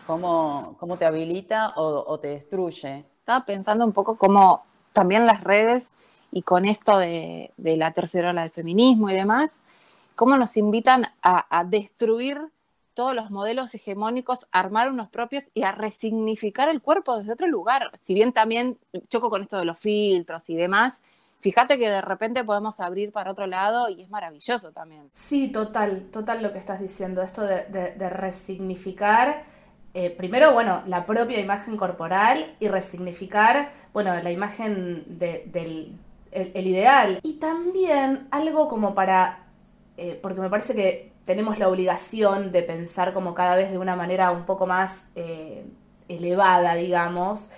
cómo, 0.07 0.77
cómo 0.81 0.97
te 0.97 1.05
habilita 1.05 1.75
o, 1.77 2.19
te 2.19 2.29
destruye. 2.29 3.05
Estaba 3.19 3.45
pensando 3.45 3.85
un 3.85 3.93
poco 3.93 4.17
cómo 4.17 4.65
también 4.93 5.27
las 5.27 5.45
redes 5.45 5.91
y 6.33 6.43
con 6.43 6.65
esto 6.65 6.99
de, 6.99 7.53
de 7.57 7.77
la 7.77 7.93
tercera 7.93 8.31
ola 8.31 8.43
del 8.43 8.51
feminismo 8.51 9.11
y 9.11 9.15
demás, 9.15 9.61
cómo 10.15 10.37
nos 10.37 10.57
invitan 10.57 11.07
a, 11.23 11.65
destruir 11.65 12.39
todos 12.95 13.15
los 13.15 13.31
modelos 13.31 13.75
hegemónicos, 13.75 14.47
armar 14.53 14.89
unos 14.89 15.09
propios 15.09 15.51
y 15.53 15.65
a 15.65 15.73
resignificar 15.73 16.69
el 16.69 16.81
cuerpo 16.81 17.19
desde 17.19 17.33
otro 17.33 17.49
lugar. 17.49 17.91
Si 18.01 18.15
bien 18.15 18.33
también 18.33 18.79
choco 19.09 19.31
con 19.31 19.43
esto 19.43 19.59
de 19.59 19.65
los 19.65 19.79
filtros 19.79 20.49
y 20.49 20.55
demás, 20.55 21.03
fíjate 21.41 21.77
que 21.77 21.91
de 21.91 22.01
repente 22.01 22.45
podemos 22.45 22.79
abrir 22.79 23.11
para 23.11 23.33
otro 23.33 23.49
lado 23.49 23.89
y 23.89 24.03
es 24.03 24.11
maravilloso 24.11 24.71
también. 24.71 25.11
Sí, 25.13 25.49
total, 25.49 26.09
total 26.13 26.43
lo 26.43 26.53
que 26.53 26.59
estás 26.59 26.81
diciendo, 26.81 27.23
esto 27.23 27.43
de, 27.43 28.11
resignificar. 28.11 29.43
Eh, 29.93 30.11
primero, 30.11 30.53
bueno, 30.53 30.83
la 30.87 31.05
propia 31.05 31.41
imagen 31.41 31.77
corporal 31.77 32.55
y 32.61 32.69
resignificar, 32.69 33.73
bueno, 33.93 34.15
la 34.23 34.31
imagen 34.31 35.05
del 35.19 35.99
el 36.35 36.67
ideal. 36.67 37.21
Y 37.23 37.35
también 37.35 38.27
algo 38.33 38.69
como 38.69 38.95
para 38.95 39.44
eh, 39.97 40.19
porque 40.23 40.41
me 40.41 40.51
parece 40.51 40.75
que 40.75 41.13
tenemos 41.25 41.59
la 41.59 41.69
obligación 41.69 42.53
de 42.53 42.63
pensar 42.63 43.13
como 43.13 43.35
cada 43.35 43.57
vez 43.57 43.71
de 43.71 43.79
una 43.79 43.97
manera 43.97 44.31
un 44.31 44.45
poco 44.45 44.67
más 44.67 45.05
eh, 45.15 45.65
elevada, 46.09 46.75
digamos. 46.75 47.49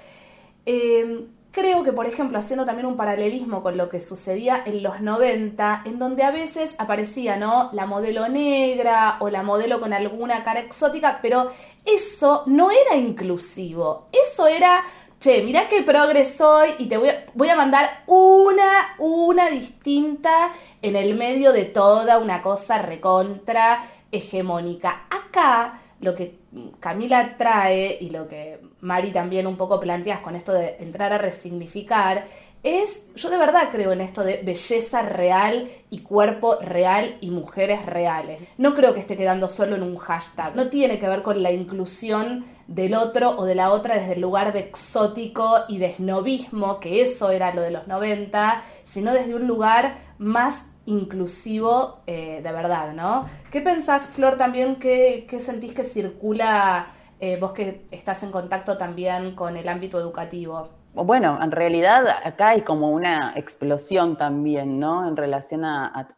Eh, 0.66 1.26
creo 1.57 1.83
que, 1.83 1.93
por 1.93 2.07
ejemplo, 2.07 2.38
haciendo 2.38 2.66
también 2.66 2.87
un 2.87 2.99
paralelismo 2.99 3.62
con 3.62 3.78
lo 3.78 3.88
que 3.88 4.00
sucedía 4.00 4.62
en 4.66 4.83
los 4.83 5.00
90, 5.00 5.85
en 5.87 5.99
donde 5.99 6.23
a 6.23 6.31
veces 6.31 6.75
aparecía, 6.76 7.37
¿no? 7.38 7.71
La 7.73 7.87
modelo 7.87 8.28
negra 8.28 9.16
o 9.21 9.31
la 9.31 9.43
modelo 9.43 9.81
con 9.81 9.95
alguna 9.95 10.45
cara 10.45 10.61
exótica, 10.61 11.21
pero 11.23 11.50
eso 11.87 12.43
no 12.45 12.71
era 12.71 12.97
inclusivo, 12.97 14.09
eso 14.12 14.47
era 14.47 14.85
che, 15.18 15.42
mirá 15.42 15.68
qué 15.68 15.82
progres 15.82 16.37
soy 16.37 16.70
y 16.78 16.87
te 16.87 16.96
voy 16.96 17.08
a, 17.08 17.25
voy 17.35 17.49
a 17.49 17.56
mandar 17.56 18.04
una, 18.06 18.94
una 18.99 19.49
distinta 19.50 20.52
en 20.82 20.96
el 20.96 21.14
medio 21.14 21.52
de 21.52 21.64
toda 21.64 22.18
una 22.18 22.42
cosa 22.42 22.78
recontra 22.78 23.85
hegemónica. 24.12 25.06
Acá 25.11 25.80
lo 26.00 26.14
que 26.14 26.38
Camila 26.80 27.37
trae 27.37 27.99
y 28.00 28.11
lo 28.11 28.28
que 28.28 28.61
Mari 28.80 29.11
también 29.11 29.46
un 29.46 29.56
poco 29.56 29.80
planteas 29.80 30.20
con 30.20 30.37
esto 30.37 30.52
de 30.52 30.76
entrar 30.80 31.12
a 31.12 31.18
resignificar 31.18 32.26
es, 32.62 33.00
yo 33.14 33.30
de 33.30 33.38
verdad 33.38 33.68
creo 33.70 33.92
en 33.92 34.00
esto 34.00 34.25
de 34.25 34.42
belleza 34.42 35.02
real 35.02 35.68
y 35.88 36.00
cuerpo 36.00 36.56
real 36.61 37.16
y 37.20 37.30
mujeres 37.30 37.87
reales. 37.87 38.40
No 38.58 38.75
creo 38.75 38.92
que 38.92 39.00
esté 39.00 39.16
quedando 39.16 39.49
solo 39.49 39.76
en 39.76 39.82
un 39.82 39.96
hashtag. 39.96 40.56
No 40.56 40.68
tiene 40.68 40.99
que 40.99 41.06
ver 41.06 41.23
con 41.23 41.42
la 41.42 41.52
inclusión 41.52 42.44
del 42.66 42.94
otro 42.94 43.37
o 43.37 43.44
de 43.44 43.54
la 43.54 43.70
otra 43.70 43.96
desde 43.96 44.14
el 44.14 44.20
lugar 44.20 44.52
de 44.52 44.61
exótico 44.61 45.61
y 45.68 45.78
de 45.78 45.94
snobismo, 45.94 46.80
que 46.80 47.02
eso 47.02 47.30
era 47.30 47.54
lo 47.54 47.62
de 47.62 47.70
los 47.70 47.87
90, 47.87 48.62
sino 48.85 49.12
desde 49.12 49.35
un 49.35 49.46
lugar 49.46 49.94
más 50.18 50.64
inclusivo 50.87 52.00
eh, 52.06 52.40
de 52.42 52.52
verdad, 52.52 52.92
¿no? 52.92 53.26
¿Qué 53.50 53.61
pensás, 53.61 54.06
Flor, 54.06 54.37
también? 54.37 54.76
¿Qué, 54.76 55.26
sentís 55.40 55.73
que 55.73 55.85
circula 55.85 56.87
eh, 57.20 57.38
vos 57.40 57.52
que 57.52 57.87
estás 57.90 58.23
en 58.23 58.30
contacto 58.30 58.78
también 58.78 59.35
con 59.35 59.56
el 59.56 59.68
ámbito 59.68 59.99
educativo? 60.00 60.68
Bueno, 60.94 61.38
en 61.42 61.50
realidad 61.50 62.08
acá 62.25 62.50
hay 62.50 62.62
como 62.62 62.90
una 62.90 63.35
explosión 63.37 64.16
también, 64.16 64.80
¿no? 64.80 65.06
En 65.06 65.16
relación 65.16 65.64
a, 65.64 66.08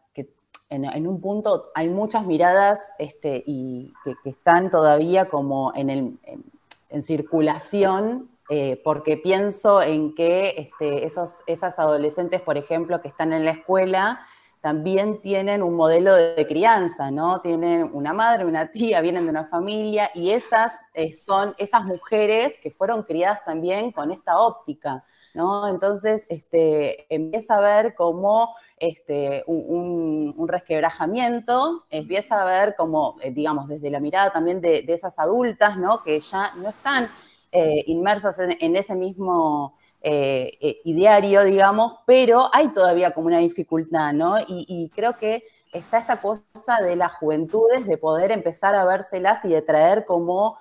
en, 0.69 1.07
un 1.07 1.19
punto 1.19 1.71
hay 1.73 1.89
muchas 1.89 2.25
miradas 2.25 2.91
este, 2.99 3.43
y 3.45 3.93
que, 4.03 4.15
están 4.29 4.69
todavía 4.69 5.27
como 5.27 5.73
en, 5.75 6.19
circulación, 7.01 8.29
eh, 8.49 8.81
porque 8.83 9.17
pienso 9.17 9.81
en 9.81 10.15
que 10.15 10.55
este, 10.57 11.05
esos, 11.05 11.43
esas 11.45 11.77
adolescentes, 11.79 12.41
por 12.41 12.57
ejemplo, 12.57 13.01
que 13.01 13.07
están 13.07 13.33
en 13.33 13.45
la 13.45 13.51
escuela, 13.51 14.21
también 14.61 15.21
tienen 15.21 15.63
un 15.63 15.75
modelo 15.75 16.13
de 16.15 16.45
crianza, 16.45 17.11
¿no? 17.11 17.39
Tienen 17.41 17.89
una 17.93 18.11
madre, 18.11 18.45
una 18.45 18.71
tía, 18.71 18.99
vienen 18.99 19.23
de 19.23 19.29
una 19.29 19.45
familia 19.45 20.11
y 20.13 20.31
esas 20.31 20.81
eh, 20.93 21.13
son 21.13 21.55
esas 21.57 21.85
mujeres 21.85 22.57
que 22.61 22.71
fueron 22.71 23.03
criadas 23.03 23.45
también 23.45 23.91
con 23.91 24.11
esta 24.11 24.37
óptica, 24.37 25.05
¿no? 25.33 25.67
Entonces, 25.69 26.25
este, 26.29 27.13
empieza 27.13 27.55
a 27.55 27.61
ver 27.61 27.95
como 27.95 28.53
este, 28.79 29.43
un, 29.45 30.47
resquebrajamiento, 30.47 31.85
empieza 31.89 32.41
a 32.41 32.45
ver 32.45 32.75
como, 32.77 33.17
eh, 33.21 33.31
digamos, 33.31 33.67
desde 33.67 33.91
la 33.91 33.99
mirada 33.99 34.31
también 34.31 34.61
de, 34.61 34.85
esas 34.87 35.19
adultas, 35.19 35.77
¿no? 35.77 36.01
Que 36.01 36.19
ya 36.19 36.53
no 36.55 36.69
están 36.69 37.09
eh, 37.51 37.83
inmersas 37.87 38.39
en 38.39 38.75
ese 38.75 38.95
mismo 38.95 39.77
eh, 40.01 40.79
ideario, 40.85 41.43
digamos, 41.43 41.99
pero 42.05 42.49
hay 42.53 42.69
todavía 42.69 43.11
como 43.11 43.27
una 43.27 43.39
dificultad, 43.39 44.13
¿no? 44.13 44.35
Y, 44.47 44.89
creo 44.95 45.17
que 45.17 45.43
está 45.73 45.99
esta 45.99 46.21
cosa 46.21 46.81
de 46.81 46.95
las 46.95 47.13
juventudes 47.13 47.85
de 47.85 47.97
poder 47.97 48.31
empezar 48.31 48.75
a 48.75 48.85
vérselas 48.85 49.43
y 49.45 49.49
de 49.49 49.61
traer 49.61 50.05
como 50.05 50.57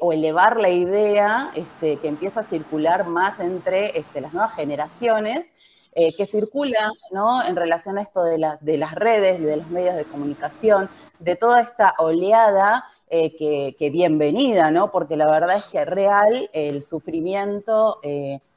o 0.00 0.12
elevar 0.12 0.60
la 0.60 0.68
idea 0.68 1.50
este, 1.56 1.96
que 1.96 2.06
empieza 2.06 2.38
a 2.38 2.44
circular 2.44 3.04
más 3.08 3.40
entre 3.40 3.98
este, 3.98 4.20
las 4.20 4.32
nuevas 4.32 4.54
generaciones, 4.54 5.52
que 5.94 6.26
circula 6.26 6.90
¿no? 7.10 7.44
en 7.44 7.54
relación 7.54 7.98
a 7.98 8.02
esto 8.02 8.24
de, 8.24 8.56
de, 8.60 8.78
las 8.78 8.94
redes, 8.94 9.40
de 9.40 9.56
los 9.56 9.68
medios 9.68 9.94
de 9.94 10.04
comunicación, 10.04 10.88
de 11.18 11.36
toda 11.36 11.60
esta 11.60 11.94
oleada 11.98 12.84
que, 13.10 13.90
bienvenida, 13.92 14.70
¿no? 14.70 14.90
porque 14.90 15.16
la 15.16 15.30
verdad 15.30 15.58
es 15.58 15.64
que 15.64 15.84
real 15.84 16.48
el 16.54 16.82
sufrimiento 16.82 18.00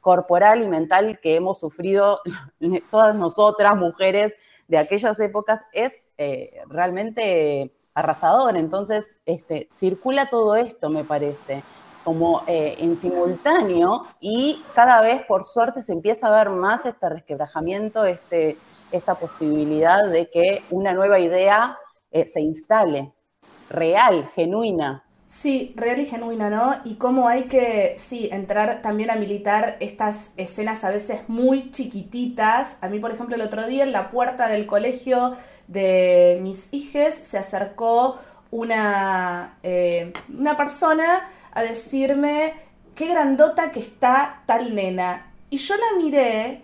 corporal 0.00 0.62
y 0.62 0.68
mental 0.68 1.18
que 1.20 1.34
hemos 1.34 1.58
sufrido 1.58 2.20
todas 2.90 3.14
nosotras, 3.16 3.76
mujeres 3.76 4.36
de 4.68 4.78
aquellas 4.78 5.18
épocas, 5.20 5.62
es 5.72 6.06
eh, 6.18 6.60
realmente 6.68 7.72
arrasador. 7.94 8.56
Entonces, 8.56 9.10
este, 9.24 9.68
circula 9.72 10.30
todo 10.30 10.56
esto, 10.56 10.90
me 10.90 11.04
parece, 11.04 11.62
como 12.06 12.44
eh, 12.46 12.76
en 12.78 12.96
simultáneo 12.96 14.04
y 14.20 14.62
cada 14.76 15.00
vez, 15.00 15.24
por 15.24 15.42
suerte, 15.42 15.82
se 15.82 15.92
empieza 15.92 16.28
a 16.28 16.30
ver 16.30 16.50
más 16.50 16.86
este 16.86 17.08
resquebrajamiento, 17.08 18.04
este, 18.04 18.56
esta 18.92 19.16
posibilidad 19.16 20.08
de 20.08 20.30
que 20.30 20.62
una 20.70 20.94
nueva 20.94 21.18
idea 21.18 21.76
eh, 22.12 22.28
se 22.28 22.42
instale, 22.42 23.12
real, 23.68 24.30
genuina, 24.36 25.02
Sí, 25.26 25.74
real 25.76 25.98
y 25.98 26.06
genuina, 26.06 26.48
¿no? 26.48 26.76
Y 26.84 26.94
cómo 26.94 27.26
hay 27.26 27.44
que, 27.44 27.96
sí, 27.98 28.28
entrar 28.30 28.80
también 28.80 29.10
a 29.10 29.16
militar 29.16 29.76
estas 29.80 30.30
escenas 30.36 30.84
a 30.84 30.90
veces 30.90 31.28
muy 31.28 31.72
chiquititas. 31.72 32.76
A 32.80 32.88
mí, 32.88 33.00
por 33.00 33.10
ejemplo, 33.10 33.34
el 33.34 33.42
otro 33.42 33.66
día 33.66 33.82
en 33.82 33.90
la 33.90 34.12
puerta 34.12 34.46
del 34.46 34.66
colegio 34.66 35.36
de 35.66 36.38
mis 36.42 36.68
hijes 36.72 37.14
se 37.14 37.36
acercó 37.36 38.16
una, 38.52 39.58
eh, 39.64 40.12
una 40.28 40.56
persona 40.56 41.28
a 41.56 41.62
decirme, 41.62 42.52
qué 42.94 43.06
grandota 43.06 43.72
que 43.72 43.80
está 43.80 44.42
tal 44.44 44.74
nena. 44.74 45.32
Y 45.48 45.56
yo 45.56 45.74
la 45.74 46.02
miré, 46.02 46.60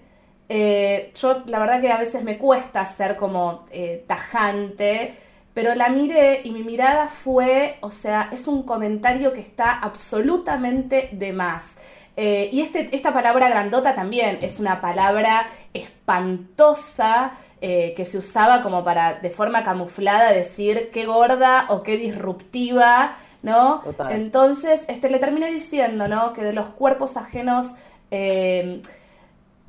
eh, 0.50 1.12
yo 1.14 1.42
la 1.46 1.58
verdad 1.58 1.80
que 1.80 1.90
a 1.90 1.96
veces 1.96 2.22
me 2.22 2.36
cuesta 2.36 2.84
ser 2.84 3.16
como 3.16 3.64
eh, 3.70 4.04
tajante, 4.06 5.14
pero 5.54 5.74
la 5.74 5.88
miré 5.88 6.42
y 6.44 6.50
mi 6.50 6.62
mirada 6.62 7.06
fue, 7.06 7.78
o 7.80 7.90
sea, 7.90 8.28
es 8.32 8.46
un 8.46 8.64
comentario 8.64 9.32
que 9.32 9.40
está 9.40 9.78
absolutamente 9.78 11.08
de 11.12 11.32
más. 11.32 11.72
Eh, 12.14 12.50
y 12.52 12.60
este, 12.60 12.94
esta 12.94 13.14
palabra 13.14 13.48
grandota 13.48 13.94
también 13.94 14.38
es 14.42 14.60
una 14.60 14.82
palabra 14.82 15.46
espantosa 15.72 17.32
que 17.62 18.04
se 18.04 18.18
usaba 18.18 18.60
como 18.60 18.82
para, 18.82 19.20
de 19.20 19.30
forma 19.30 19.62
camuflada, 19.62 20.32
decir 20.32 20.90
qué 20.92 21.06
gorda 21.06 21.66
o 21.68 21.84
qué 21.84 21.96
disruptiva, 21.96 23.14
¿no? 23.42 23.82
Entonces, 24.10 24.84
este, 24.88 25.10
le 25.10 25.18
terminé 25.18 25.50
diciendo, 25.50 26.08
¿no? 26.08 26.32
Que 26.32 26.42
de 26.42 26.52
los 26.52 26.68
cuerpos 26.68 27.16
ajenos 27.16 27.72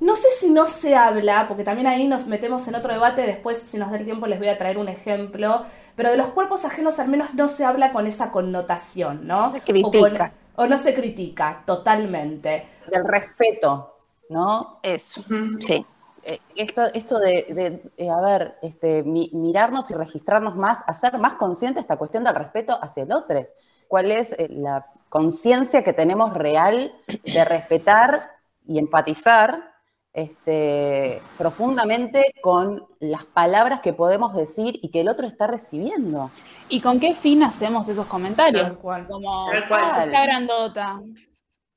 no 0.04 0.18
sé 0.18 0.28
si 0.40 0.50
no 0.50 0.68
se 0.68 0.96
habla, 0.96 1.48
porque 1.48 1.64
también 1.64 1.88
ahí 1.88 2.08
nos 2.08 2.28
metemos 2.28 2.68
en 2.68 2.76
otro 2.76 2.92
debate, 2.92 3.22
después 3.22 3.64
si 3.70 3.78
nos 3.78 3.90
da 3.90 3.98
el 3.98 4.04
tiempo 4.04 4.28
les 4.28 4.38
voy 4.38 4.50
a 4.50 4.58
traer 4.58 4.78
un 4.78 4.90
ejemplo, 4.90 5.64
pero 5.96 6.12
de 6.12 6.18
los 6.18 6.28
cuerpos 6.28 6.66
ajenos 6.66 7.00
al 7.00 7.08
menos 7.08 7.34
no 7.34 7.48
se 7.48 7.64
habla 7.64 7.94
con 7.94 8.06
esa 8.06 8.30
connotación, 8.30 9.26
¿no? 9.26 9.44
No 9.44 9.50
se 9.50 9.62
critica. 9.62 10.34
O, 10.56 10.68
no 10.68 10.78
se 10.78 10.94
critica, 10.94 11.64
totalmente. 11.66 12.68
Del 12.92 13.06
respeto, 13.06 13.98
¿no? 14.30 14.80
Eso, 14.84 15.24
sí. 15.60 15.86
Eh, 16.26 16.40
esto, 16.56 16.84
esto 16.94 17.20
de, 17.20 17.82
eh, 17.98 18.10
a 18.10 18.22
ver, 18.22 18.56
este, 18.62 19.04
mirarnos 19.04 19.90
y 19.90 19.94
registrarnos 19.94 20.56
más, 20.56 20.80
hacer 20.86 21.18
más 21.18 21.36
consciente 21.36 21.80
esta 21.80 21.98
cuestión 21.98 22.24
del 22.26 22.36
respeto 22.36 22.78
hacia 22.82 23.04
el 23.04 23.12
otro. 23.14 23.48
¿Cuál 23.94 24.10
es 24.10 24.32
eh, 24.40 24.48
la 24.50 24.88
conciencia 25.08 25.84
que 25.84 25.94
tenemos 25.94 26.34
real 26.34 26.96
de 27.24 27.46
respetar 27.46 28.32
y 28.66 28.80
empatizar 28.80 29.72
este, 30.12 31.22
profundamente 31.38 32.34
con 32.42 32.88
las 33.00 33.24
palabras 33.24 33.82
que 33.82 33.94
podemos 33.94 34.34
decir 34.34 34.80
y 34.82 34.90
que 34.90 35.02
el 35.02 35.10
otro 35.10 35.28
está 35.28 35.46
recibiendo. 35.46 36.32
¿Y 36.70 36.82
con 36.82 37.00
qué 37.00 37.14
fin 37.14 37.44
hacemos 37.44 37.88
esos 37.88 38.08
comentarios? 38.08 38.64
Tal 38.64 38.78
cual. 38.80 39.06
Como, 39.06 39.52
Tal 39.52 39.68
cual. 39.68 39.82
"Ah, 39.84 40.06
está 40.06 40.24
grandota. 40.24 41.00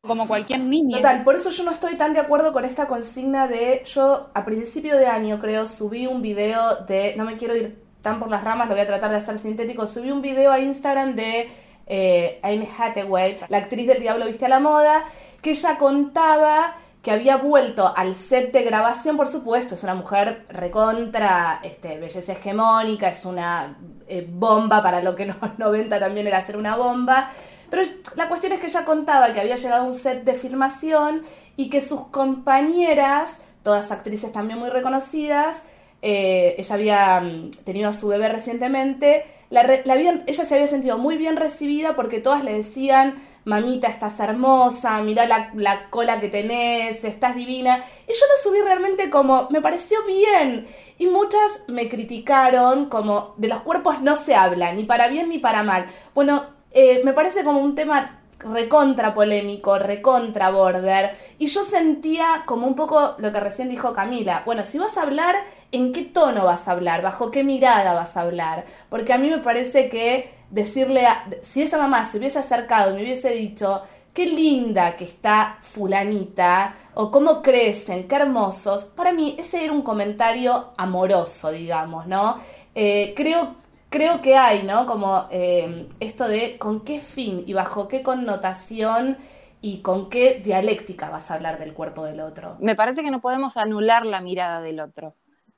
Como 0.01 0.27
cualquier 0.27 0.61
niña. 0.61 0.97
Total, 0.97 1.23
por 1.23 1.35
eso 1.35 1.51
yo 1.51 1.65
no 1.65 1.71
estoy 1.71 1.99
tan 1.99 2.15
de 2.15 2.21
acuerdo 2.21 2.55
con 2.55 2.65
esta 2.65 2.89
consigna 2.89 3.47
de, 3.47 3.83
yo 3.85 4.31
a 4.33 4.43
principio 4.47 4.97
de 4.97 5.07
año 5.07 5.39
creo, 5.39 5.67
subí 5.67 6.07
un 6.07 6.23
video 6.23 6.77
de, 6.87 7.15
no 7.15 7.27
me 7.27 7.37
quiero 7.37 7.55
ir 7.55 7.79
tan 8.01 8.19
por 8.19 8.31
las 8.31 8.43
ramas, 8.43 8.69
lo 8.69 8.75
voy 8.75 8.85
a 8.85 8.87
tratar 8.87 9.11
de 9.11 9.19
hacer 9.19 9.39
sintético, 9.39 9.87
subí 9.87 10.11
un 10.11 10.23
video 10.23 10.51
a 10.51 10.61
Instagram 10.61 11.15
de 11.15 11.66
eh, 11.87 12.41
Hathaway, 12.79 13.39
la 13.49 13.59
actriz 13.59 13.87
del 13.87 14.01
Diablo 14.01 14.27
Viste 14.27 14.47
a 14.47 14.49
la 14.49 14.61
Moda, 14.61 15.05
que 15.41 15.51
ella 15.51 15.79
contaba 15.79 16.75
que 17.07 17.13
había 17.13 17.37
vuelto 17.37 17.93
al 17.97 18.17
set 18.17 18.53
de 18.53 18.65
grabación, 18.65 19.17
por 19.17 19.29
supuesto, 19.29 19.77
es 19.77 19.85
una 19.85 19.95
mujer 19.95 20.45
recontra, 20.49 21.61
este, 21.63 21.99
belleza 21.99 22.33
hegemónica, 22.33 23.11
es 23.11 23.25
una 23.25 23.77
eh, 24.09 24.27
bomba 24.29 24.83
para 24.83 25.01
lo 25.01 25.15
que 25.15 25.23
en 25.23 25.29
los 25.29 25.37
90 25.59 26.01
también 26.01 26.27
era 26.27 26.45
ser 26.45 26.57
una 26.57 26.75
bomba. 26.75 27.31
Pero 27.71 27.83
la 28.17 28.29
cuestión 28.29 28.53
es 28.53 28.61
que 28.61 28.67
ella 28.67 28.85
contaba 28.85 29.33
que 29.33 29.41
había 29.41 29.55
llegado 29.55 29.85
a 29.85 29.87
un 29.87 29.95
set 29.95 30.25
de 30.25 30.35
filmación 30.35 31.23
y 31.57 31.71
que 31.71 31.81
sus 31.81 32.09
compañeras, 32.09 33.39
todas 33.63 33.93
actrices 33.93 34.33
también 34.33 34.59
muy 34.59 34.71
reconocidas, 34.71 35.63
eh, 36.03 36.57
ella 36.59 36.75
había 36.75 37.21
mm, 37.21 37.51
tenido 37.65 37.91
a 37.91 37.93
su 37.93 38.09
bebé 38.09 38.29
recientemente, 38.29 39.25
la 39.51 39.63
la 39.85 39.93
habían- 39.95 40.25
ella 40.27 40.45
se 40.45 40.55
había 40.55 40.67
sentido 40.67 40.99
muy 40.99 41.17
bien 41.17 41.37
recibida 41.37 41.95
porque 41.97 42.21
todas 42.21 42.45
le 42.45 42.53
decían, 42.55 43.15
mamita, 43.45 43.87
estás 43.89 44.19
hermosa, 44.21 45.01
mirá 45.03 45.27
la, 45.27 45.51
la 45.55 45.89
cola 45.91 46.21
que 46.21 46.29
tenés, 46.29 47.05
estás 47.05 47.37
divina. 47.37 47.77
Y 48.09 48.13
yo 48.13 48.19
lo 48.35 48.43
subí 48.43 48.61
realmente 48.61 49.09
como, 49.11 49.49
me 49.51 49.61
pareció 49.61 50.05
bien. 50.05 50.67
Y 50.99 51.07
muchas 51.07 51.63
me 51.69 51.89
criticaron 51.89 52.87
como, 52.89 53.35
de 53.37 53.49
los 53.49 53.61
cuerpos 53.61 54.01
no 54.03 54.17
se 54.17 54.35
habla, 54.35 54.73
ni 54.73 54.85
para 54.85 55.09
bien 55.09 55.29
ni 55.29 55.39
para 55.39 55.63
mal. 55.63 55.87
Bueno, 56.15 56.45
eh, 56.73 57.01
me 57.05 57.13
parece 57.13 57.45
como 57.45 57.61
un 57.61 57.75
tema 57.75 58.21
recontra 58.39 59.15
polémico, 59.15 59.79
recontra 59.79 60.51
border, 60.51 61.17
y 61.39 61.47
yo 61.47 61.65
sentía 61.65 62.43
como 62.47 62.67
un 62.67 62.75
poco 62.75 63.15
lo 63.19 63.33
que 63.33 63.41
recién 63.41 63.69
dijo 63.69 63.93
Camila, 63.93 64.43
bueno, 64.45 64.65
si 64.65 64.79
vas 64.79 64.97
a 64.97 65.03
hablar, 65.03 65.37
¿en 65.73 65.93
qué 65.93 66.03
tono 66.03 66.45
vas 66.45 66.69
a 66.69 66.73
hablar? 66.73 67.03
¿Bajo 67.03 67.31
qué 67.31 67.45
mirada 67.45 67.95
vas 67.95 68.17
a 68.17 68.23
hablar? 68.23 68.65
Porque 68.89 69.13
a 69.13 69.19
mí 69.19 69.29
me 69.31 69.39
parece 69.39 69.89
que 69.89 70.35
decirle, 70.51 71.07
a, 71.07 71.27
si 71.43 71.63
esa 71.63 71.79
mamá 71.79 72.09
se 72.09 72.19
hubiese 72.19 72.39
acercado 72.39 72.93
y 72.93 72.97
me 72.97 73.03
hubiese 73.03 73.31
dicho, 73.31 73.83
qué 74.13 74.27
linda 74.27 74.97
que 74.97 75.05
está 75.05 75.59
fulanita, 75.61 76.75
o 76.95 77.11
cómo 77.11 77.43
crecen, 77.43 78.09
qué 78.09 78.17
hermosos, 78.17 78.85
para 78.85 79.13
mí 79.13 79.37
ese 79.39 79.63
era 79.65 79.73
un 79.73 79.83
comentario 79.83 80.73
amoroso, 80.77 81.51
digamos, 81.51 82.07
¿no? 82.07 82.39
Eh, 82.75 83.13
creo 83.17 83.66
creo 83.97 84.21
que 84.21 84.37
hay, 84.37 84.63
¿no? 84.63 84.87
Como 84.87 85.27
eh, 85.31 85.89
esto 86.01 86.29
de 86.29 86.59
con 86.59 86.85
qué 86.85 87.01
fin 87.01 87.45
y 87.47 87.55
bajo 87.55 87.89
qué 87.89 88.03
connotación 88.03 89.17
y 89.63 89.81
con 89.81 90.11
qué 90.11 90.41
dialéctica 90.45 91.09
vas 91.09 91.31
a 91.31 91.35
hablar 91.35 91.59
del 91.59 91.73
cuerpo 91.73 92.05
del 92.05 92.21
otro. 92.21 92.57
Me 92.61 92.77
parece 92.77 93.03
que 93.03 93.11
no 93.11 93.21
podemos 93.21 93.57
anular 93.57 94.05
la 94.05 94.21
mirada 94.21 94.61
del 94.61 94.81
otro, 94.81 95.15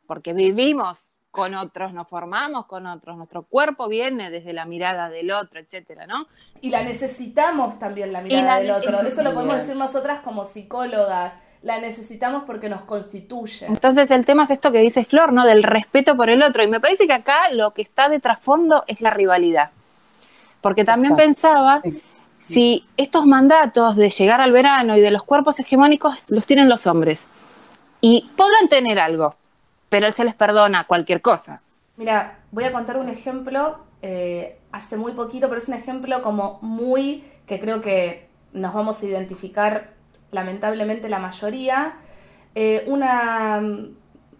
porque 0.06 0.32
vivimos 0.32 1.12
con 1.30 1.54
otros, 1.54 1.92
nos 1.92 2.08
formamos 2.08 2.66
con 2.66 2.86
otros, 2.86 3.16
nuestro 3.16 3.42
cuerpo 3.42 3.88
viene 3.88 4.30
desde 4.30 4.52
la 4.52 4.64
mirada 4.64 5.10
del 5.10 5.30
otro, 5.30 5.60
etcétera, 5.60 6.06
¿no? 6.06 6.26
Y 6.60 6.70
la 6.70 6.82
necesitamos 6.82 7.78
también 7.78 8.12
la 8.12 8.22
mirada 8.22 8.60
la 8.60 8.60
del 8.60 8.70
otro. 8.70 9.06
Eso 9.06 9.22
lo 9.22 9.34
podemos 9.34 9.58
decir 9.58 9.76
nosotras 9.76 10.20
como 10.20 10.44
psicólogas. 10.44 11.34
La 11.62 11.80
necesitamos 11.80 12.44
porque 12.46 12.68
nos 12.68 12.82
constituye. 12.82 13.66
Entonces 13.66 14.10
el 14.10 14.24
tema 14.24 14.44
es 14.44 14.50
esto 14.50 14.70
que 14.70 14.78
dice 14.78 15.04
Flor, 15.04 15.32
¿no? 15.32 15.44
Del 15.44 15.62
respeto 15.64 16.16
por 16.16 16.30
el 16.30 16.42
otro. 16.42 16.62
Y 16.62 16.68
me 16.68 16.80
parece 16.80 17.06
que 17.06 17.12
acá 17.12 17.50
lo 17.52 17.72
que 17.74 17.82
está 17.82 18.08
de 18.08 18.20
trasfondo 18.20 18.84
es 18.86 19.00
la 19.00 19.10
rivalidad. 19.10 19.70
Porque 20.60 20.84
también 20.84 21.12
Exacto. 21.12 21.28
pensaba, 21.28 21.80
Sí. 21.82 22.02
si 22.40 22.86
estos 22.96 23.26
mandatos 23.26 23.96
de 23.96 24.10
llegar 24.10 24.40
al 24.40 24.52
verano 24.52 24.96
y 24.96 25.00
de 25.00 25.10
los 25.10 25.24
cuerpos 25.24 25.58
hegemónicos 25.58 26.30
los 26.30 26.46
tienen 26.46 26.68
los 26.68 26.86
hombres. 26.86 27.26
Y 28.00 28.30
podrán 28.36 28.68
tener 28.68 29.00
algo, 29.00 29.34
pero 29.88 30.06
él 30.06 30.12
se 30.12 30.24
les 30.24 30.34
perdona 30.34 30.84
cualquier 30.84 31.20
cosa. 31.20 31.60
Mira, 31.96 32.38
voy 32.52 32.64
a 32.64 32.72
contar 32.72 32.96
un 32.98 33.08
ejemplo 33.08 33.78
eh, 34.02 34.60
hace 34.70 34.96
muy 34.96 35.12
poquito, 35.12 35.48
pero 35.48 35.60
es 35.60 35.66
un 35.66 35.74
ejemplo 35.74 36.22
como 36.22 36.60
muy 36.62 37.24
que 37.46 37.58
creo 37.58 37.80
que 37.80 38.28
nos 38.52 38.72
vamos 38.72 39.02
a 39.02 39.06
identificar 39.06 39.97
lamentablemente 40.30 41.08
la 41.08 41.18
mayoría. 41.18 41.94
Eh, 42.54 42.84
una, 42.86 43.62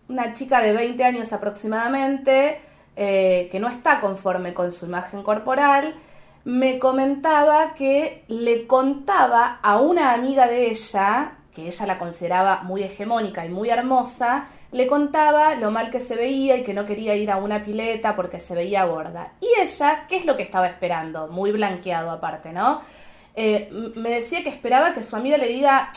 una 0.09 0.33
chica 0.33 0.61
de 0.61 0.73
20 0.73 1.05
años 1.05 1.33
aproximadamente, 1.33 2.61
eh, 2.97 3.49
que 3.51 3.61
no 3.61 3.69
está 3.69 4.01
conforme 4.01 4.55
con 4.55 4.73
su 4.73 4.87
imagen 4.87 5.23
corporal, 5.23 5.95
me 6.45 6.79
comentaba 6.79 7.75
que 7.75 8.25
le 8.29 8.67
contaba 8.67 9.59
a 9.63 9.81
una 9.81 10.13
amiga 10.13 10.47
de 10.47 10.71
ella, 10.71 11.33
que 11.55 11.67
ella 11.67 11.87
la 11.87 11.99
consideraba 11.99 12.63
muy 12.63 12.83
hegemónica 12.83 13.45
y 13.45 13.51
muy 13.51 13.69
hermosa, 13.71 14.47
le 14.71 14.87
contaba 14.87 15.55
lo 15.55 15.71
mal 15.71 15.91
que 15.91 16.01
se 16.01 16.17
veía 16.17 16.57
y 16.57 16.63
que 16.63 16.75
no 16.75 16.87
quería 16.87 17.15
ir 17.17 17.31
a 17.31 17.37
una 17.37 17.65
pileta 17.65 18.15
porque 18.17 18.39
se 18.39 18.55
veía 18.55 18.85
gorda. 18.85 19.33
Y 19.41 19.61
ella, 19.61 20.07
¿qué 20.09 20.17
es 20.17 20.27
lo 20.27 20.37
que 20.37 20.43
estaba 20.43 20.67
esperando? 20.67 21.29
Muy 21.29 21.53
blanqueado 21.53 22.11
aparte, 22.11 22.53
¿no? 22.53 22.81
Eh, 23.41 23.71
me 23.97 24.11
decía 24.11 24.43
que 24.43 24.49
esperaba 24.51 24.95
que 24.95 25.03
su 25.05 25.15
amiga 25.17 25.37
le 25.39 25.49
diga, 25.49 25.93